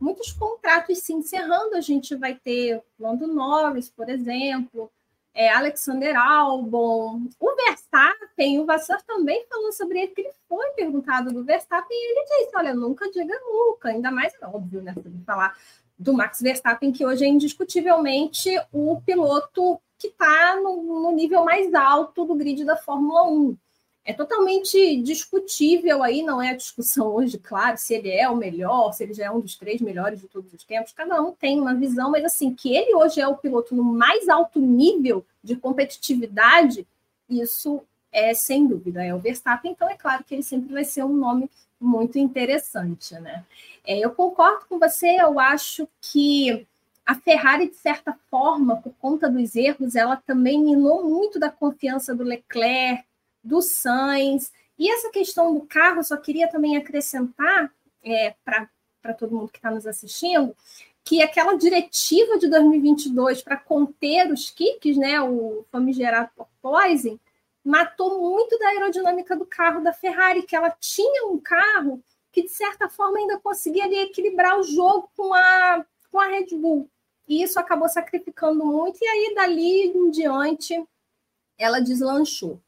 Muitos 0.00 0.32
contratos 0.32 0.98
se 0.98 1.12
encerrando. 1.12 1.76
A 1.76 1.80
gente 1.80 2.14
vai 2.16 2.34
ter 2.34 2.82
Lando 2.98 3.26
Norris, 3.26 3.90
por 3.90 4.08
exemplo, 4.08 4.90
é, 5.34 5.48
Alexander 5.50 6.16
Albon, 6.16 7.28
o 7.38 7.54
Verstappen, 7.54 8.58
o 8.58 8.66
Vassar 8.66 9.00
também 9.02 9.46
falou 9.48 9.72
sobre 9.72 10.00
ele, 10.00 10.12
que 10.12 10.20
ele 10.22 10.32
foi 10.48 10.70
perguntado 10.70 11.32
do 11.32 11.44
Verstappen 11.44 11.96
e 11.96 12.12
ele 12.12 12.26
disse: 12.26 12.56
Olha, 12.56 12.74
nunca 12.74 13.10
diga 13.10 13.38
nunca, 13.40 13.90
ainda 13.90 14.10
mais 14.10 14.32
óbvio, 14.42 14.82
né? 14.82 14.94
Falar 15.24 15.56
do 15.96 16.14
Max 16.14 16.40
Verstappen, 16.40 16.92
que 16.92 17.04
hoje 17.04 17.24
é 17.24 17.28
indiscutivelmente 17.28 18.50
o 18.72 19.00
piloto 19.02 19.80
que 19.98 20.08
está 20.08 20.56
no, 20.56 20.82
no, 21.02 21.12
nível 21.12 21.44
mais 21.44 21.74
alto 21.74 22.24
do 22.24 22.34
grid 22.34 22.64
da 22.64 22.76
Fórmula 22.76 23.28
1. 23.28 23.56
É 24.10 24.12
totalmente 24.12 25.00
discutível 25.02 26.02
aí, 26.02 26.20
não 26.20 26.42
é 26.42 26.50
a 26.50 26.56
discussão 26.56 27.06
hoje, 27.14 27.38
claro, 27.38 27.76
se 27.76 27.94
ele 27.94 28.10
é 28.10 28.28
o 28.28 28.36
melhor, 28.36 28.92
se 28.92 29.04
ele 29.04 29.14
já 29.14 29.26
é 29.26 29.30
um 29.30 29.40
dos 29.40 29.56
três 29.56 29.80
melhores 29.80 30.20
de 30.20 30.26
todos 30.26 30.52
os 30.52 30.64
tempos, 30.64 30.92
cada 30.92 31.22
um 31.22 31.32
tem 31.32 31.60
uma 31.60 31.74
visão, 31.74 32.10
mas 32.10 32.24
assim, 32.24 32.52
que 32.52 32.74
ele 32.74 32.94
hoje 32.94 33.20
é 33.20 33.28
o 33.28 33.36
piloto 33.36 33.74
no 33.74 33.84
mais 33.84 34.28
alto 34.28 34.58
nível 34.58 35.24
de 35.42 35.54
competitividade, 35.54 36.84
isso 37.28 37.82
é 38.10 38.34
sem 38.34 38.66
dúvida, 38.66 39.04
é 39.04 39.14
o 39.14 39.18
Verstappen, 39.20 39.70
então 39.70 39.88
é 39.88 39.96
claro 39.96 40.24
que 40.24 40.34
ele 40.34 40.42
sempre 40.42 40.72
vai 40.72 40.84
ser 40.84 41.04
um 41.04 41.14
nome 41.14 41.48
muito 41.80 42.18
interessante, 42.18 43.14
né? 43.14 43.44
É, 43.86 43.98
eu 43.98 44.10
concordo 44.10 44.66
com 44.68 44.78
você, 44.78 45.16
eu 45.20 45.38
acho 45.38 45.88
que 46.00 46.66
a 47.06 47.14
Ferrari, 47.14 47.68
de 47.68 47.76
certa 47.76 48.16
forma, 48.28 48.76
por 48.76 48.92
conta 49.00 49.30
dos 49.30 49.54
erros, 49.54 49.94
ela 49.94 50.16
também 50.16 50.62
minou 50.62 51.08
muito 51.08 51.38
da 51.38 51.48
confiança 51.50 52.14
do 52.14 52.24
Leclerc, 52.24 53.04
do 53.42 53.60
Sainz. 53.62 54.52
E 54.78 54.90
essa 54.90 55.10
questão 55.10 55.54
do 55.54 55.62
carro, 55.62 56.02
só 56.02 56.16
queria 56.16 56.48
também 56.48 56.76
acrescentar 56.76 57.72
é, 58.02 58.34
para 58.44 59.14
todo 59.18 59.34
mundo 59.34 59.50
que 59.50 59.58
está 59.58 59.70
nos 59.70 59.86
assistindo, 59.86 60.54
que 61.04 61.22
aquela 61.22 61.54
diretiva 61.54 62.38
de 62.38 62.48
2022 62.48 63.42
para 63.42 63.56
conter 63.56 64.30
os 64.32 64.50
kicks, 64.50 64.96
né, 64.96 65.20
o 65.20 65.64
famigerado 65.70 66.30
porpoising, 66.36 67.18
matou 67.64 68.20
muito 68.20 68.58
da 68.58 68.68
aerodinâmica 68.68 69.36
do 69.36 69.44
carro 69.44 69.82
da 69.82 69.92
Ferrari, 69.92 70.42
que 70.42 70.56
ela 70.56 70.70
tinha 70.70 71.26
um 71.26 71.38
carro 71.38 72.02
que, 72.32 72.42
de 72.42 72.50
certa 72.50 72.88
forma, 72.88 73.18
ainda 73.18 73.38
conseguia 73.38 73.84
ali, 73.84 73.98
equilibrar 73.98 74.58
o 74.58 74.62
jogo 74.62 75.10
com 75.16 75.34
a, 75.34 75.84
com 76.10 76.20
a 76.20 76.26
Red 76.26 76.56
Bull 76.56 76.88
e 77.30 77.44
isso 77.44 77.60
acabou 77.60 77.88
sacrificando 77.88 78.66
muito, 78.66 78.98
e 79.00 79.06
aí 79.06 79.34
dali 79.36 79.82
em 79.96 80.10
diante 80.10 80.84
ela 81.56 81.78
deslanchou. 81.78 82.60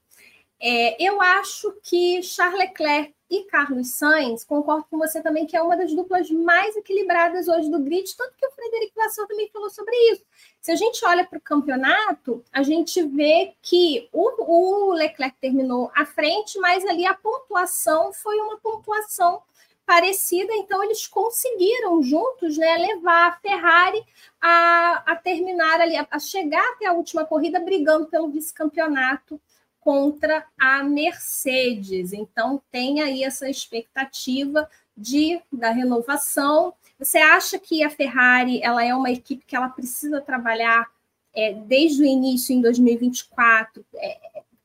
É, 0.65 0.97
eu 1.03 1.21
acho 1.21 1.73
que 1.83 2.23
Charles 2.23 2.57
Leclerc 2.57 3.13
e 3.29 3.43
Carlos 3.47 3.97
Sainz, 3.97 4.45
concordo 4.45 4.87
com 4.89 4.97
você 4.97 5.21
também 5.21 5.45
que 5.45 5.57
é 5.57 5.63
uma 5.63 5.77
das 5.77 5.93
duplas 5.93 6.31
mais 6.31 6.77
equilibradas 6.77 7.49
hoje 7.49 7.69
do 7.69 7.81
grid, 7.81 8.15
tanto 8.17 8.37
que 8.37 8.47
o 8.47 8.51
Frederico 8.53 8.95
Vasseur 8.95 9.27
também 9.27 9.51
falou 9.51 9.71
sobre 9.71 9.93
isso. 10.13 10.23
Se 10.61 10.71
a 10.71 10.77
gente 10.77 11.05
olha 11.05 11.27
para 11.27 11.39
o 11.39 11.43
campeonato, 11.43 12.45
a 12.53 12.63
gente 12.63 13.03
vê 13.03 13.55
que 13.61 14.09
o, 14.13 14.91
o 14.91 14.93
Leclerc 14.93 15.37
terminou 15.41 15.91
à 15.97 16.07
frente, 16.07 16.57
mas 16.61 16.85
ali 16.85 17.07
a 17.07 17.15
pontuação 17.15 18.13
foi 18.13 18.39
uma 18.39 18.57
pontuação 18.59 19.43
parecida, 19.85 20.53
então 20.55 20.85
eles 20.85 21.09
conseguiram 21.09 22.01
juntos 22.05 22.57
né, 22.57 22.77
levar 22.77 23.31
a 23.31 23.33
Ferrari 23.33 24.05
a, 24.41 25.03
a 25.07 25.17
terminar 25.17 25.81
ali, 25.81 25.97
a, 25.97 26.07
a 26.09 26.21
chegar 26.21 26.65
até 26.75 26.87
a 26.87 26.93
última 26.93 27.25
corrida 27.25 27.59
brigando 27.59 28.07
pelo 28.07 28.31
vice-campeonato 28.31 29.41
contra 29.83 30.47
a 30.59 30.83
Mercedes. 30.83 32.13
Então 32.13 32.63
tem 32.71 33.01
aí 33.01 33.25
essa 33.25 33.51
expectativa 33.51 34.69
de 34.97 35.41
da 35.53 35.71
renovação. 35.71 36.73
Você 36.99 37.19
acha 37.19 37.59
que 37.59 37.83
a 37.83 37.91
Ferrari 37.91 38.63
ela 38.63 38.85
é 38.85 38.95
uma 38.95 39.11
equipe 39.11 39.45
que 39.45 39.57
ela 39.57 39.69
precisa 39.69 40.21
trabalhar 40.21 40.89
é, 41.35 41.53
desde 41.53 42.03
o 42.03 42.07
início 42.07 42.55
em 42.55 42.61
2024 42.61 43.85
é, 43.95 44.19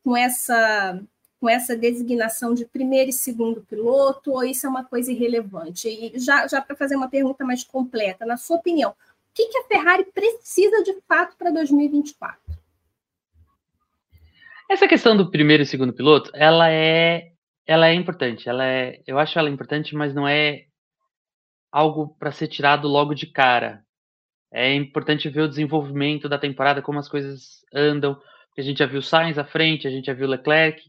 com 0.04 0.16
essa 0.16 1.02
com 1.40 1.48
essa 1.48 1.78
designação 1.78 2.56
de 2.56 2.66
primeiro 2.66 3.12
e 3.12 3.14
segundo 3.14 3.62
piloto, 3.62 4.32
ou 4.32 4.44
isso 4.44 4.66
é 4.66 4.70
uma 4.70 4.84
coisa 4.84 5.12
irrelevante? 5.12 5.88
E 5.88 6.20
já, 6.20 6.48
já 6.48 6.60
para 6.60 6.76
fazer 6.76 6.96
uma 6.96 7.10
pergunta 7.10 7.46
mais 7.46 7.64
completa, 7.64 8.26
na 8.26 8.38
sua 8.38 8.58
opinião, 8.58 8.90
o 8.90 8.96
que, 9.36 9.46
que 9.46 9.58
a 9.60 9.64
Ferrari 9.66 10.06
precisa 10.06 10.82
de 10.82 11.00
fato 11.08 11.38
para 11.38 11.52
2024? 11.52 12.57
Essa 14.70 14.88
questão 14.88 15.16
do 15.16 15.32
primeiro 15.32 15.64
e 15.64 15.66
segundo 15.66 15.94
piloto, 15.94 16.30
ela 16.34 16.70
é, 16.70 17.32
ela 17.66 17.88
é 17.88 17.94
importante. 17.94 18.50
Ela 18.50 18.66
é, 18.66 19.02
eu 19.08 19.18
acho 19.18 19.38
ela 19.40 19.50
importante, 19.50 19.96
mas 19.96 20.14
não 20.14 20.28
é 20.28 20.66
algo 21.72 22.16
para 22.20 22.32
ser 22.32 22.48
tirado 22.48 22.88
logo 22.88 23.14
de 23.14 23.28
cara. 23.28 23.84
É 24.52 24.74
importante 24.74 25.30
ver 25.30 25.42
o 25.42 25.48
desenvolvimento 25.48 26.28
da 26.28 26.38
temporada, 26.38 26.82
como 26.82 27.00
as 27.00 27.08
coisas 27.08 27.64
andam. 27.74 28.20
A 28.58 28.62
gente 28.62 28.80
já 28.80 28.86
viu 28.86 29.02
Sainz 29.02 29.38
à 29.38 29.46
frente, 29.46 29.88
a 29.88 29.92
gente 29.92 30.06
já 30.06 30.14
viu 30.14 30.28
Leclerc, 30.28 30.82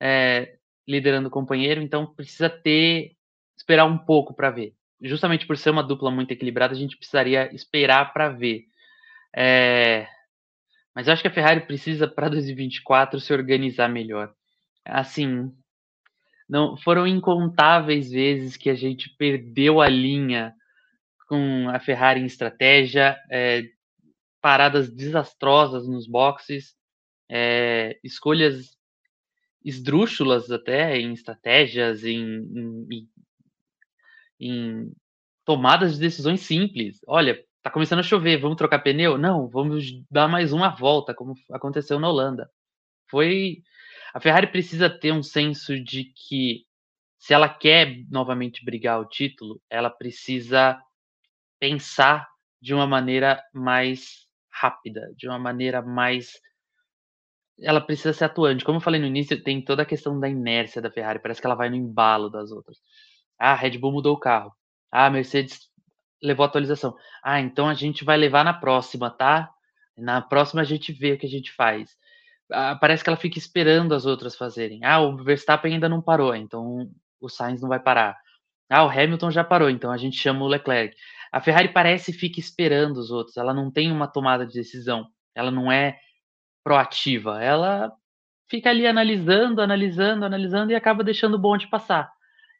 é, 0.00 0.56
liderando 0.88 1.28
o 1.28 1.30
companheiro, 1.30 1.80
então 1.80 2.06
precisa 2.06 2.50
ter 2.50 3.12
esperar 3.56 3.84
um 3.84 3.96
pouco 3.96 4.34
para 4.34 4.50
ver. 4.50 4.74
Justamente 5.00 5.46
por 5.46 5.56
ser 5.56 5.70
uma 5.70 5.82
dupla 5.82 6.10
muito 6.10 6.32
equilibrada, 6.32 6.74
a 6.74 6.76
gente 6.76 6.96
precisaria 6.96 7.52
esperar 7.54 8.12
para 8.12 8.28
ver. 8.28 8.64
É, 9.34 10.06
mas 10.94 11.06
eu 11.06 11.12
acho 11.12 11.22
que 11.22 11.28
a 11.28 11.32
Ferrari 11.32 11.66
precisa 11.66 12.06
para 12.06 12.28
2024 12.28 13.20
se 13.20 13.32
organizar 13.32 13.88
melhor. 13.88 14.34
Assim, 14.84 15.52
não 16.48 16.76
foram 16.76 17.06
incontáveis 17.06 18.10
vezes 18.10 18.56
que 18.56 18.68
a 18.68 18.74
gente 18.74 19.08
perdeu 19.16 19.80
a 19.80 19.88
linha 19.88 20.54
com 21.26 21.68
a 21.70 21.80
Ferrari 21.80 22.20
em 22.20 22.26
estratégia, 22.26 23.16
é, 23.30 23.62
paradas 24.40 24.90
desastrosas 24.90 25.88
nos 25.88 26.06
boxes, 26.06 26.74
é, 27.30 27.98
escolhas 28.04 28.76
esdrúxulas 29.64 30.50
até 30.50 30.98
em 30.98 31.12
estratégias, 31.12 32.04
em, 32.04 32.86
em, 32.90 33.08
em, 34.40 34.92
tomadas 35.44 35.94
de 35.94 36.00
decisões 36.00 36.40
simples. 36.40 37.00
Olha, 37.06 37.42
tá 37.62 37.70
começando 37.70 38.00
a 38.00 38.02
chover, 38.02 38.38
vamos 38.38 38.56
trocar 38.56 38.80
pneu? 38.80 39.16
Não, 39.16 39.48
vamos 39.48 39.86
dar 40.10 40.28
mais 40.28 40.52
uma 40.52 40.70
volta, 40.70 41.14
como 41.14 41.34
aconteceu 41.52 41.98
na 42.00 42.08
Holanda. 42.08 42.50
Foi. 43.10 43.62
A 44.14 44.20
Ferrari 44.20 44.48
precisa 44.48 44.90
ter 44.90 45.12
um 45.12 45.22
senso 45.22 45.78
de 45.82 46.04
que, 46.04 46.64
se 47.18 47.32
ela 47.34 47.48
quer 47.48 48.04
novamente 48.10 48.64
brigar 48.64 49.00
o 49.00 49.08
título, 49.08 49.60
ela 49.70 49.90
precisa 49.90 50.78
pensar 51.60 52.28
de 52.60 52.74
uma 52.74 52.86
maneira 52.86 53.42
mais 53.54 54.26
rápida, 54.50 55.12
de 55.16 55.28
uma 55.28 55.38
maneira 55.38 55.80
mais. 55.82 56.32
Ela 57.60 57.80
precisa 57.80 58.12
ser 58.12 58.24
atuante. 58.24 58.64
Como 58.64 58.78
eu 58.78 58.82
falei 58.82 59.00
no 59.00 59.06
início, 59.06 59.42
tem 59.42 59.64
toda 59.64 59.82
a 59.82 59.86
questão 59.86 60.18
da 60.18 60.28
inércia 60.28 60.82
da 60.82 60.90
Ferrari, 60.90 61.20
parece 61.20 61.40
que 61.40 61.46
ela 61.46 61.54
vai 61.54 61.70
no 61.70 61.76
embalo 61.76 62.28
das 62.28 62.50
outras. 62.50 62.78
Ah, 63.38 63.52
a 63.52 63.54
Red 63.54 63.78
Bull 63.78 63.92
mudou 63.92 64.14
o 64.14 64.20
carro. 64.20 64.52
Ah, 64.90 65.06
a 65.06 65.10
Mercedes 65.10 65.71
levou 66.22 66.44
atualização. 66.44 66.94
Ah, 67.22 67.40
então 67.40 67.68
a 67.68 67.74
gente 67.74 68.04
vai 68.04 68.16
levar 68.16 68.44
na 68.44 68.54
próxima, 68.54 69.10
tá? 69.10 69.50
Na 69.96 70.20
próxima 70.20 70.62
a 70.62 70.64
gente 70.64 70.92
vê 70.92 71.12
o 71.12 71.18
que 71.18 71.26
a 71.26 71.28
gente 71.28 71.52
faz. 71.52 71.96
Ah, 72.50 72.76
parece 72.76 73.02
que 73.02 73.10
ela 73.10 73.16
fica 73.16 73.38
esperando 73.38 73.94
as 73.94 74.06
outras 74.06 74.36
fazerem. 74.36 74.84
Ah, 74.84 75.00
o 75.00 75.16
Verstappen 75.22 75.74
ainda 75.74 75.88
não 75.88 76.02
parou, 76.02 76.34
então 76.34 76.90
o 77.20 77.28
Sainz 77.28 77.60
não 77.62 77.68
vai 77.68 77.80
parar. 77.80 78.16
Ah, 78.70 78.84
o 78.84 78.88
Hamilton 78.90 79.30
já 79.30 79.44
parou, 79.44 79.70
então 79.70 79.90
a 79.90 79.96
gente 79.96 80.16
chama 80.16 80.44
o 80.44 80.48
Leclerc. 80.48 80.96
A 81.32 81.40
Ferrari 81.40 81.68
parece 81.72 82.12
fica 82.12 82.38
esperando 82.38 82.98
os 82.98 83.10
outros, 83.10 83.36
ela 83.36 83.54
não 83.54 83.70
tem 83.70 83.90
uma 83.90 84.06
tomada 84.06 84.46
de 84.46 84.52
decisão, 84.52 85.06
ela 85.34 85.50
não 85.50 85.72
é 85.72 85.98
proativa, 86.62 87.42
ela 87.42 87.90
fica 88.50 88.68
ali 88.68 88.86
analisando, 88.86 89.62
analisando, 89.62 90.26
analisando 90.26 90.72
e 90.72 90.74
acaba 90.74 91.02
deixando 91.02 91.34
o 91.34 91.38
bonde 91.38 91.68
passar. 91.68 92.12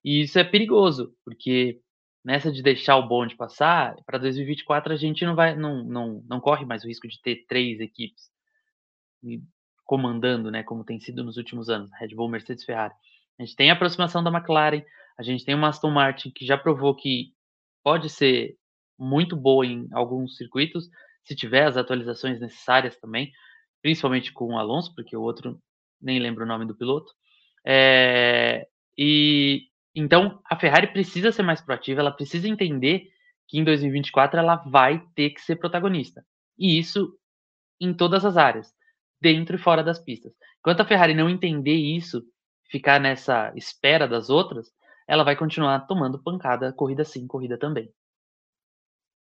E 0.03 0.23
isso 0.23 0.39
é 0.39 0.45
perigoso, 0.45 1.15
porque 1.25 1.82
nessa 2.25 2.53
de 2.53 2.63
deixar 2.63 2.97
o 2.97 3.07
bonde 3.07 3.37
passar, 3.37 3.97
para 4.07 4.19
2024 4.19 4.93
a 4.93 4.97
gente 4.97 5.25
não 5.25 5.35
vai, 5.35 5.57
não, 5.57 5.85
não, 5.85 6.25
não 6.29 6.41
corre 6.41 6.65
mais 6.65 6.85
o 6.85 6.89
risco 6.89 7.09
de 7.09 7.21
ter 7.21 7.45
três 7.47 7.81
equipes 7.81 8.31
comandando, 9.85 10.51
né, 10.51 10.63
como 10.63 10.85
tem 10.85 11.01
sido 11.01 11.23
nos 11.23 11.37
últimos 11.37 11.69
anos, 11.69 11.91
Red 11.99 12.15
Bull, 12.15 12.29
Mercedes, 12.29 12.65
Ferrari. 12.65 12.95
A 13.39 13.45
gente 13.45 13.57
tem 13.57 13.71
a 13.71 13.75
aproximação 13.75 14.23
da 14.23 14.31
McLaren, 14.31 14.83
a 15.19 15.23
gente 15.23 15.45
tem 15.45 15.55
uma 15.55 15.69
Aston 15.69 15.91
Martin 15.91 16.31
que 16.31 16.47
já 16.47 16.57
provou 16.57 16.95
que 16.95 17.33
pode 17.83 18.09
ser 18.09 18.57
muito 18.99 19.37
boa 19.37 19.67
em 19.67 19.89
alguns 19.93 20.37
circuitos, 20.37 20.89
se 21.25 21.35
tiver 21.35 21.67
as 21.67 21.77
atualizações 21.77 22.41
necessárias 22.41 22.97
também, 22.97 23.33
principalmente 23.81 24.33
com 24.33 24.55
o 24.55 24.59
Alonso, 24.59 24.95
porque 24.95 25.17
o 25.17 25.23
outro 25.23 25.61
nem 26.01 26.19
lembro 26.19 26.45
o 26.45 26.49
nome 26.49 26.67
do 26.67 26.75
piloto. 26.75 27.13
É, 27.65 28.67
e 28.97 29.69
então, 29.95 30.41
a 30.51 30.57
Ferrari 30.59 30.87
precisa 30.93 31.31
ser 31.31 31.43
mais 31.43 31.61
proativa, 31.61 32.01
ela 32.01 32.11
precisa 32.11 32.49
entender 32.49 33.11
que 33.47 33.59
em 33.59 33.65
2024 33.65 34.39
ela 34.39 34.57
vai 34.57 35.05
ter 35.15 35.31
que 35.31 35.41
ser 35.41 35.57
protagonista. 35.57 36.25
E 36.59 36.79
isso 36.79 37.15
em 37.81 37.93
todas 37.93 38.25
as 38.25 38.37
áreas, 38.37 38.73
dentro 39.21 39.57
e 39.57 39.59
fora 39.59 39.83
das 39.83 39.99
pistas. 39.99 40.33
Enquanto 40.61 40.81
a 40.81 40.85
Ferrari 40.87 41.15
não 41.15 41.29
entender 41.29 41.75
isso, 41.75 42.25
ficar 42.71 43.01
nessa 43.01 43.53
espera 43.55 44.09
das 44.09 44.31
outras, 44.31 44.73
ela 45.07 45.25
vai 45.25 45.37
continuar 45.37 45.81
tomando 45.81 46.23
pancada 46.23 46.73
corrida 46.73 47.05
sim, 47.05 47.27
corrida 47.27 47.59
também. 47.59 47.93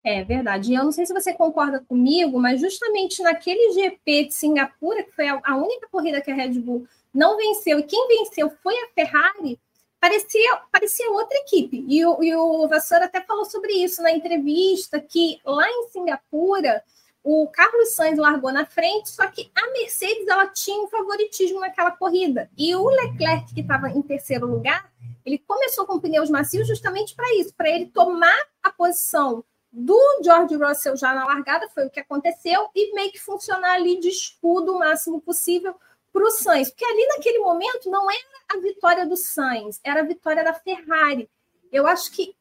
É 0.05 0.23
verdade. 0.23 0.73
E 0.73 0.75
eu 0.75 0.85
não 0.85 0.93
sei 0.93 1.07
se 1.07 1.15
você 1.15 1.33
concorda 1.35 1.85
comigo, 1.85 2.41
mas 2.41 2.61
justamente 2.61 3.23
naquele 3.23 3.73
GP 3.73 4.27
de 4.27 4.35
Singapura, 4.35 5.03
que 5.03 5.13
foi 5.13 5.29
a 5.29 5.57
única 5.57 5.89
corrida 5.91 6.21
que 6.21 6.31
a 6.31 6.35
Red 6.35 6.61
Bull 6.61 6.87
não 7.13 7.37
venceu, 7.37 7.79
e 7.79 7.83
quem 7.83 8.07
venceu 8.09 8.51
foi 8.63 8.75
a 8.75 8.89
Ferrari, 8.95 9.59
parecia, 10.01 10.57
parecia 10.73 11.11
outra 11.11 11.37
equipe. 11.39 11.85
E 11.89 12.05
o, 12.05 12.23
e 12.23 12.35
o 12.35 12.69
Vassoura 12.69 13.07
até 13.07 13.21
falou 13.21 13.45
sobre 13.45 13.73
isso 13.73 14.03
na 14.03 14.13
entrevista, 14.13 15.01
que 15.01 15.41
lá 15.45 15.69
em 15.69 15.89
Singapura, 15.89 16.83
o 17.23 17.47
Carlos 17.49 17.91
Sainz 17.91 18.19
largou 18.19 18.53
na 18.53 18.65
frente, 18.65 19.11
só 19.11 19.27
que 19.27 19.51
a 19.55 19.71
Mercedes 19.73 20.27
ela 20.27 20.47
tinha 20.47 20.83
um 20.83 20.89
favoritismo 20.89 21.61
naquela 21.61 21.91
corrida. 21.91 22.51
E 22.57 22.75
o 22.75 22.89
Leclerc, 22.89 23.55
que 23.55 23.61
estava 23.61 23.91
em 23.91 24.01
terceiro 24.03 24.47
lugar, 24.47 24.91
ele 25.25 25.39
começou 25.39 25.85
com 25.85 26.01
pneus 26.01 26.31
macios 26.31 26.67
justamente 26.67 27.15
para 27.15 27.35
isso, 27.37 27.55
para 27.55 27.69
ele 27.69 27.87
tomar 27.87 28.39
a 28.63 28.71
posição 28.71 29.45
do 29.71 30.01
George 30.25 30.57
Russell 30.57 30.97
já 30.97 31.13
na 31.13 31.27
largada, 31.27 31.69
foi 31.69 31.87
o 31.87 31.91
que 31.91 32.01
aconteceu, 32.01 32.71
e 32.75 32.95
meio 32.95 33.13
que 33.13 33.21
funcionar 33.21 33.75
ali 33.75 34.01
de 34.01 34.09
escudo 34.09 34.75
o 34.75 34.79
máximo 34.79 35.21
possível 35.21 35.75
para 36.13 36.25
o 36.25 36.31
Sainz, 36.31 36.71
porque 36.71 36.85
ali 36.85 37.07
naquele 37.07 37.39
momento 37.39 37.91
não 37.91 38.11
era 38.11 38.21
a 38.55 38.61
vitória 38.61 39.07
do 39.07 39.17
Sainz, 39.17 39.81
era 39.85 40.01
a 40.01 40.05
vitória 40.05 40.43
da 40.43 40.55
Ferrari. 40.55 41.29
Eu 41.71 41.87
acho 41.87 42.11
que 42.13 42.35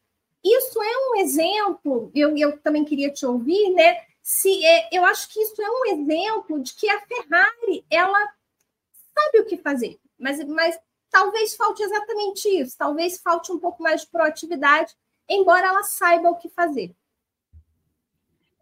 isso 0.43 0.81
é 0.81 1.09
um 1.09 1.15
exemplo, 1.17 2.11
eu, 2.15 2.35
eu 2.37 2.57
também 2.59 2.85
queria 2.85 3.11
te 3.11 3.25
ouvir, 3.25 3.71
né? 3.73 4.01
Se 4.21 4.65
é, 4.65 4.89
eu 4.91 5.05
acho 5.05 5.29
que 5.29 5.39
isso 5.41 5.61
é 5.61 5.69
um 5.69 5.85
exemplo 5.93 6.61
de 6.61 6.73
que 6.73 6.89
a 6.89 7.01
Ferrari 7.01 7.85
ela 7.89 8.33
sabe 9.13 9.39
o 9.39 9.45
que 9.45 9.57
fazer, 9.57 9.99
mas, 10.17 10.43
mas 10.45 10.79
talvez 11.09 11.55
falte 11.55 11.83
exatamente 11.83 12.47
isso, 12.47 12.77
talvez 12.77 13.17
falte 13.19 13.51
um 13.51 13.59
pouco 13.59 13.81
mais 13.81 14.01
de 14.01 14.07
proatividade, 14.07 14.95
embora 15.27 15.67
ela 15.67 15.83
saiba 15.83 16.29
o 16.29 16.35
que 16.35 16.49
fazer. 16.49 16.95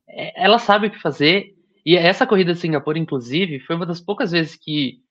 É, 0.07 0.43
ela 0.43 0.59
sabe 0.59 0.87
o 0.87 0.91
que 0.91 1.01
fazer, 1.01 1.55
e 1.85 1.95
essa 1.95 2.25
corrida 2.25 2.53
de 2.53 2.59
Singapura, 2.59 2.97
inclusive, 2.97 3.59
foi 3.59 3.75
uma 3.75 3.85
das 3.85 4.01
poucas 4.01 4.31
vezes 4.31 4.55
que 4.55 5.03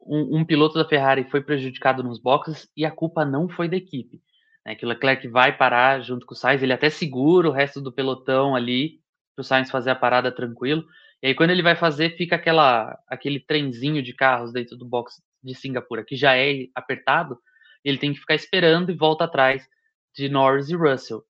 um, 0.00 0.38
um, 0.38 0.44
piloto 0.44 0.74
da 0.74 0.88
Ferrari 0.88 1.24
foi 1.30 1.40
prejudicado 1.40 2.02
nos 2.02 2.18
boxes 2.18 2.68
e 2.76 2.84
a 2.84 2.90
culpa 2.90 3.24
não 3.24 3.48
foi 3.48 3.68
da 3.68 3.76
equipe. 3.76 4.20
Né? 4.64 4.74
Que 4.74 4.84
o 4.84 4.88
Leclerc 4.88 5.28
vai 5.28 5.56
parar 5.56 6.00
junto 6.00 6.26
com 6.26 6.34
o 6.34 6.36
Sainz, 6.36 6.62
ele 6.62 6.72
até 6.72 6.90
segura 6.90 7.48
o 7.48 7.52
resto 7.52 7.80
do 7.80 7.92
pelotão 7.92 8.56
ali 8.56 9.00
para 9.36 9.42
o 9.42 9.44
Sainz 9.44 9.70
fazer 9.70 9.90
a 9.90 9.94
parada 9.94 10.32
tranquilo. 10.32 10.84
E 11.22 11.28
aí 11.28 11.34
quando 11.34 11.50
ele 11.50 11.62
vai 11.62 11.76
fazer, 11.76 12.16
fica 12.16 12.34
aquela 12.36 12.98
aquele 13.08 13.38
trenzinho 13.38 14.02
de 14.02 14.12
carros 14.12 14.52
dentro 14.52 14.76
do 14.76 14.84
box 14.84 15.22
de 15.42 15.54
Singapura, 15.54 16.04
que 16.04 16.16
já 16.16 16.36
é 16.36 16.66
apertado, 16.74 17.38
ele 17.84 17.98
tem 17.98 18.12
que 18.12 18.18
ficar 18.18 18.34
esperando 18.34 18.90
e 18.90 18.96
volta 18.96 19.24
atrás 19.24 19.66
de 20.14 20.28
Norris 20.28 20.68
e 20.70 20.74
Russell. 20.74 21.22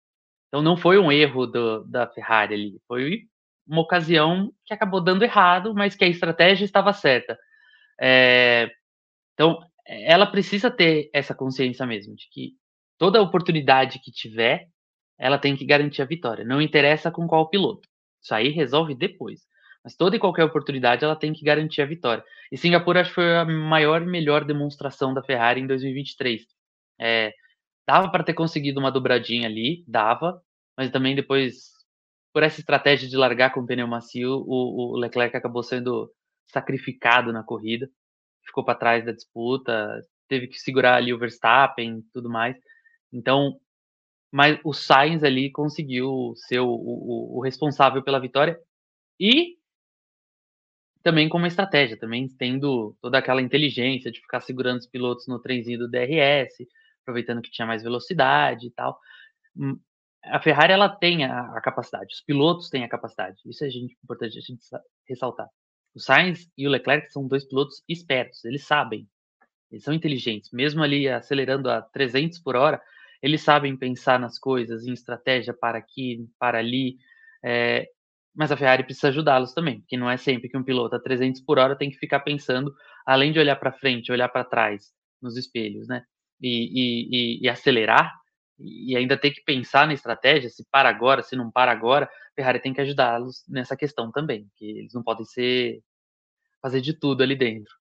Então 0.49 0.63
não 0.63 0.77
foi 0.77 0.99
um 0.99 1.13
erro 1.13 1.47
do, 1.47 1.85
da 1.85 2.07
Ferrari 2.07 2.55
ali, 2.55 2.81
foi 2.89 3.27
uma 3.67 3.83
ocasião 3.83 4.53
que 4.65 4.75
acabou 4.75 5.01
dando 5.03 5.25
errado, 5.25 5.75
mas 5.75 5.95
que 5.95 6.05
a 6.05 6.09
estratégia 6.09 6.65
estava 6.65 6.93
certa. 6.93 7.39
É, 8.01 8.71
então, 9.35 9.59
ela 9.87 10.27
precisa 10.27 10.71
ter 10.71 11.11
essa 11.13 11.35
consciência 11.35 11.87
mesmo, 11.87 12.15
de 12.15 12.29
que 12.31 12.53
toda 12.99 13.23
oportunidade 13.23 13.99
que 14.01 14.11
tiver, 14.11 14.69
ela 15.19 15.39
tem 15.39 15.57
que 15.57 15.65
garantir 15.65 16.03
a 16.03 16.07
vitória. 16.07 16.45
Não 16.45 16.61
interessa 16.61 17.11
com 17.11 17.27
qual 17.27 17.49
piloto. 17.49 17.89
Isso 18.23 18.35
aí 18.35 18.49
resolve 18.49 18.95
depois. 18.95 19.41
Mas 19.85 19.95
toda 19.95 20.17
e 20.17 20.19
qualquer 20.19 20.45
oportunidade 20.45 21.05
ela 21.05 21.15
tem 21.15 21.33
que 21.33 21.45
garantir 21.45 21.81
a 21.81 21.87
vitória. 21.87 22.25
E 22.51 22.59
Singapura 22.59 23.01
acho 23.01 23.11
que 23.11 23.15
foi 23.15 23.37
a 23.37 23.45
maior 23.45 24.03
e 24.03 24.07
melhor 24.07 24.45
demonstração 24.45 25.15
da 25.15 25.23
Ferrari 25.23 25.61
em 25.61 25.67
2023. 25.67 26.43
É, 27.01 27.33
dava 27.87 28.11
para 28.11 28.25
ter 28.25 28.35
conseguido 28.35 28.81
uma 28.81 28.91
dobradinha 28.91 29.47
ali, 29.49 29.85
dava, 29.87 30.43
mas 30.77 30.91
também 30.91 31.15
depois, 31.15 31.71
por 32.37 32.43
essa 32.43 32.61
estratégia 32.61 33.09
de 33.09 33.17
largar 33.17 33.51
com 33.51 33.61
o 33.61 33.67
pneu 33.67 33.89
macio, 33.89 34.45
o, 34.47 34.93
o 34.93 34.99
Leclerc 34.99 35.35
acabou 35.35 35.63
sendo 35.63 36.13
sacrificado 36.53 37.33
na 37.33 37.43
corrida, 37.43 37.89
ficou 38.45 38.63
para 38.63 38.79
trás 38.79 39.07
da 39.07 39.13
disputa, 39.13 40.03
teve 40.29 40.47
que 40.47 40.59
segurar 40.59 40.97
ali 40.97 41.15
o 41.15 41.19
Verstappen, 41.19 42.03
tudo 42.13 42.29
mais. 42.29 42.55
Então, 43.11 43.59
mas 44.31 44.61
o 44.63 44.75
Sainz 44.75 45.25
ali 45.25 45.51
conseguiu 45.51 46.35
ser 46.37 46.61
o, 46.61 46.69
o, 46.69 47.39
o 47.39 47.41
responsável 47.41 48.03
pela 48.03 48.21
vitória 48.21 48.61
e 49.19 49.57
também 51.03 51.31
com 51.31 51.39
uma 51.39 51.49
estratégia, 51.49 51.99
também 51.99 52.29
tendo 52.29 52.95
toda 53.01 53.17
aquela 53.17 53.41
inteligência 53.41 54.13
de 54.13 54.21
ficar 54.21 54.43
segurando 54.43 54.81
os 54.81 54.87
pilotos 54.87 55.27
no 55.27 55.41
trenzinho 55.41 55.79
do 55.79 55.89
DRS, 55.89 56.69
aproveitando 57.01 57.41
que 57.41 57.51
tinha 57.51 57.65
mais 57.65 57.83
velocidade 57.83 58.67
e 58.67 58.71
tal. 58.73 59.01
A 60.27 60.41
Ferrari 60.41 60.73
ela 60.73 60.89
tem 60.89 61.25
a, 61.25 61.57
a 61.57 61.61
capacidade, 61.61 62.15
os 62.15 62.21
pilotos 62.21 62.69
têm 62.69 62.85
a 62.85 62.89
capacidade. 62.89 63.37
Isso 63.47 63.65
é 63.65 63.71
gente, 63.71 63.97
importante 64.03 64.39
a 64.39 64.41
gente 64.41 64.61
ressaltar. 65.09 65.49
O 65.95 66.01
Sainz 66.01 66.47
e 66.59 66.67
o 66.67 66.71
Leclerc 66.71 67.11
são 67.11 67.27
dois 67.27 67.45
pilotos 67.45 67.83
espertos, 67.89 68.45
eles 68.45 68.67
sabem, 68.67 69.09
eles 69.71 69.83
são 69.83 69.95
inteligentes, 69.95 70.51
mesmo 70.53 70.83
ali 70.83 71.09
acelerando 71.09 71.71
a 71.71 71.81
300 71.81 72.39
por 72.39 72.55
hora, 72.55 72.83
eles 73.23 73.41
sabem 73.41 73.75
pensar 73.77 74.21
nas 74.21 74.39
coisas, 74.39 74.85
em 74.85 74.93
estratégia 74.93 75.55
para 75.55 75.79
aqui, 75.79 76.29
para 76.39 76.59
ali, 76.59 76.99
é, 77.43 77.89
mas 78.35 78.53
a 78.53 78.57
Ferrari 78.59 78.85
precisa 78.85 79.09
ajudá-los 79.09 79.55
também, 79.55 79.81
porque 79.81 79.97
não 79.97 80.11
é 80.11 80.19
sempre 80.19 80.51
que 80.51 80.57
um 80.59 80.63
piloto 80.63 80.97
a 80.97 81.01
300 81.01 81.41
por 81.41 81.59
hora 81.59 81.75
tem 81.75 81.91
que 81.91 81.97
ficar 81.97 82.21
pensando, 82.21 82.75
além 83.07 83.33
de 83.33 83.39
olhar 83.39 83.57
para 83.57 83.73
frente, 83.73 84.13
olhar 84.13 84.29
para 84.29 84.45
trás, 84.45 84.93
nos 85.23 85.37
espelhos, 85.39 85.89
né, 85.89 86.05
e, 86.41 87.39
e, 87.41 87.43
e 87.43 87.49
acelerar, 87.49 88.13
e 88.59 88.97
ainda 88.97 89.19
ter 89.19 89.31
que 89.31 89.43
pensar 89.43 89.87
na 89.87 89.95
estratégia, 89.95 90.49
se 90.49 90.65
para 90.71 90.89
agora, 90.89 91.23
se 91.23 91.37
não 91.37 91.51
para 91.51 91.71
agora, 91.71 92.11
Ferrari 92.35 92.61
tem 92.61 92.73
que 92.73 92.81
ajudá-los 92.81 93.45
nessa 93.49 93.77
questão 93.77 94.11
também, 94.11 94.49
que 94.57 94.65
eles 94.65 94.93
não 94.93 95.03
podem 95.03 95.25
ser 95.25 95.83
fazer 96.61 96.81
de 96.81 96.93
tudo 96.93 97.23
ali 97.23 97.37
dentro. 97.37 97.75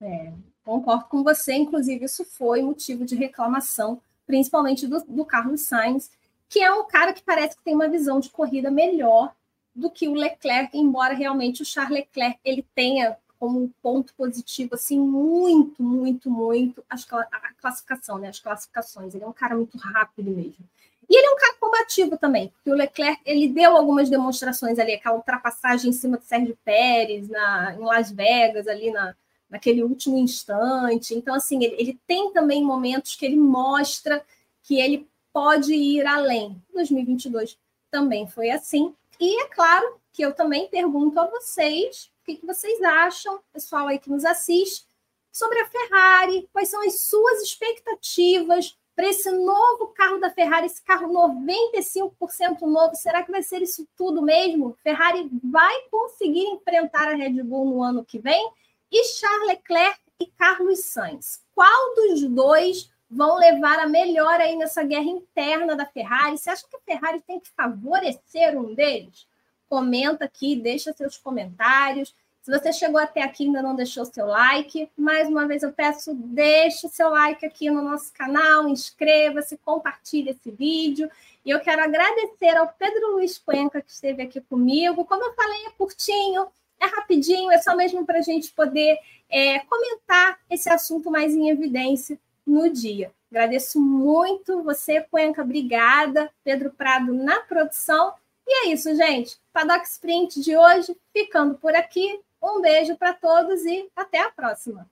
É, 0.00 0.32
concordo 0.64 1.06
com 1.06 1.22
você, 1.22 1.54
inclusive 1.54 2.04
isso 2.04 2.24
foi 2.24 2.62
motivo 2.62 3.04
de 3.04 3.14
reclamação, 3.14 4.00
principalmente 4.26 4.86
do, 4.86 5.02
do 5.04 5.24
Carlos 5.24 5.62
Sainz, 5.62 6.10
que 6.48 6.60
é 6.60 6.72
um 6.72 6.86
cara 6.86 7.12
que 7.12 7.22
parece 7.22 7.56
que 7.56 7.64
tem 7.64 7.74
uma 7.74 7.88
visão 7.88 8.20
de 8.20 8.30
corrida 8.30 8.70
melhor 8.70 9.34
do 9.74 9.90
que 9.90 10.08
o 10.08 10.14
Leclerc, 10.14 10.76
embora 10.76 11.14
realmente 11.14 11.62
o 11.62 11.64
Charles 11.64 11.98
Leclerc 11.98 12.38
ele 12.44 12.66
tenha 12.74 13.16
como 13.38 13.62
um 13.62 13.70
ponto 13.82 14.14
positivo 14.14 14.74
assim 14.74 14.98
muito, 14.98 15.82
muito, 15.82 16.30
muito 16.30 16.84
a 16.88 17.52
classificação, 17.60 18.18
né? 18.18 18.28
As 18.28 18.40
classificações. 18.40 19.14
Ele 19.14 19.24
é 19.24 19.26
um 19.26 19.32
cara 19.32 19.54
muito 19.54 19.76
rápido 19.78 20.30
mesmo. 20.30 20.64
E 21.08 21.16
ele 21.16 21.26
é 21.26 21.30
um 21.30 21.36
cara 21.36 21.54
combativo 21.60 22.18
também, 22.18 22.48
porque 22.48 22.70
o 22.70 22.74
Leclerc 22.74 23.20
ele 23.24 23.48
deu 23.48 23.76
algumas 23.76 24.10
demonstrações 24.10 24.78
ali, 24.78 24.94
aquela 24.94 25.16
ultrapassagem 25.16 25.90
em 25.90 25.92
cima 25.92 26.16
do 26.16 26.24
Sérgio 26.24 26.58
Pérez 26.64 27.28
na, 27.28 27.74
em 27.74 27.78
Las 27.78 28.10
Vegas, 28.10 28.66
ali 28.66 28.90
na, 28.90 29.14
naquele 29.48 29.84
último 29.84 30.18
instante. 30.18 31.14
Então, 31.14 31.34
assim, 31.34 31.62
ele, 31.62 31.76
ele 31.78 32.00
tem 32.06 32.32
também 32.32 32.64
momentos 32.64 33.14
que 33.14 33.24
ele 33.24 33.36
mostra 33.36 34.24
que 34.64 34.80
ele 34.80 35.08
pode 35.32 35.72
ir 35.72 36.04
além. 36.06 36.60
2022 36.74 37.56
também 37.90 38.26
foi 38.26 38.50
assim. 38.50 38.92
E 39.20 39.42
é 39.42 39.46
claro 39.48 40.00
que 40.12 40.22
eu 40.22 40.32
também 40.32 40.68
pergunto 40.68 41.20
a 41.20 41.26
vocês 41.26 42.10
que, 42.26 42.36
que 42.36 42.46
vocês 42.46 42.82
acham, 42.82 43.40
pessoal 43.52 43.86
aí 43.86 43.98
que 43.98 44.10
nos 44.10 44.24
assiste, 44.24 44.84
sobre 45.32 45.60
a 45.60 45.68
Ferrari, 45.68 46.48
quais 46.52 46.68
são 46.68 46.82
as 46.84 47.00
suas 47.02 47.40
expectativas 47.42 48.76
para 48.96 49.08
esse 49.08 49.30
novo 49.30 49.88
carro 49.88 50.18
da 50.18 50.30
Ferrari, 50.30 50.66
esse 50.66 50.82
carro 50.82 51.08
95% 51.12 52.62
novo, 52.62 52.96
será 52.96 53.22
que 53.22 53.30
vai 53.30 53.42
ser 53.42 53.62
isso 53.62 53.86
tudo 53.94 54.22
mesmo? 54.22 54.76
Ferrari 54.82 55.30
vai 55.44 55.82
conseguir 55.90 56.46
enfrentar 56.46 57.08
a 57.08 57.14
Red 57.14 57.42
Bull 57.42 57.66
no 57.66 57.82
ano 57.82 58.04
que 58.04 58.18
vem? 58.18 58.50
E 58.90 59.04
Charles 59.04 59.48
Leclerc 59.48 60.00
e 60.18 60.26
Carlos 60.26 60.80
Sainz, 60.80 61.44
qual 61.54 61.94
dos 61.94 62.22
dois 62.24 62.90
vão 63.08 63.36
levar 63.36 63.78
a 63.78 63.86
melhor 63.86 64.40
aí 64.40 64.56
nessa 64.56 64.82
guerra 64.82 65.04
interna 65.04 65.76
da 65.76 65.84
Ferrari? 65.84 66.38
Você 66.38 66.48
acha 66.48 66.66
que 66.66 66.76
a 66.76 66.80
Ferrari 66.80 67.20
tem 67.20 67.38
que 67.38 67.50
favorecer 67.50 68.58
um 68.58 68.74
deles? 68.74 69.28
Comenta 69.68 70.24
aqui, 70.24 70.56
deixa 70.56 70.92
seus 70.92 71.16
comentários. 71.16 72.14
Se 72.46 72.50
você 72.50 72.72
chegou 72.72 73.00
até 73.00 73.22
aqui 73.22 73.42
e 73.42 73.46
ainda 73.48 73.60
não 73.60 73.74
deixou 73.74 74.04
seu 74.04 74.24
like, 74.24 74.88
mais 74.96 75.28
uma 75.28 75.48
vez 75.48 75.64
eu 75.64 75.72
peço, 75.72 76.14
deixe 76.14 76.88
seu 76.88 77.10
like 77.10 77.44
aqui 77.44 77.68
no 77.68 77.82
nosso 77.82 78.12
canal, 78.12 78.68
inscreva-se, 78.68 79.56
compartilhe 79.58 80.30
esse 80.30 80.52
vídeo. 80.52 81.10
E 81.44 81.50
eu 81.50 81.58
quero 81.58 81.82
agradecer 81.82 82.56
ao 82.56 82.68
Pedro 82.68 83.14
Luiz 83.14 83.36
Cuenca, 83.36 83.82
que 83.82 83.90
esteve 83.90 84.22
aqui 84.22 84.40
comigo. 84.40 85.04
Como 85.04 85.24
eu 85.24 85.34
falei, 85.34 85.66
é 85.66 85.70
curtinho, 85.70 86.46
é 86.80 86.86
rapidinho, 86.86 87.50
é 87.50 87.58
só 87.58 87.74
mesmo 87.74 88.06
para 88.06 88.18
a 88.18 88.22
gente 88.22 88.52
poder 88.52 88.96
é, 89.28 89.58
comentar 89.60 90.38
esse 90.48 90.68
assunto 90.68 91.10
mais 91.10 91.34
em 91.34 91.50
evidência 91.50 92.16
no 92.46 92.70
dia. 92.70 93.10
Agradeço 93.28 93.80
muito 93.80 94.62
você, 94.62 95.00
Cuenca, 95.00 95.42
obrigada. 95.42 96.30
Pedro 96.44 96.70
Prado 96.70 97.12
na 97.12 97.40
produção. 97.40 98.14
E 98.46 98.66
é 98.66 98.72
isso, 98.72 98.94
gente. 98.94 99.38
Paddock 99.52 99.86
Sprint 99.86 100.40
de 100.40 100.56
hoje 100.56 100.96
ficando 101.12 101.58
por 101.58 101.74
aqui. 101.74 102.20
Um 102.42 102.60
beijo 102.60 102.96
para 102.96 103.12
todos 103.12 103.64
e 103.64 103.90
até 103.96 104.20
a 104.20 104.30
próxima. 104.30 104.88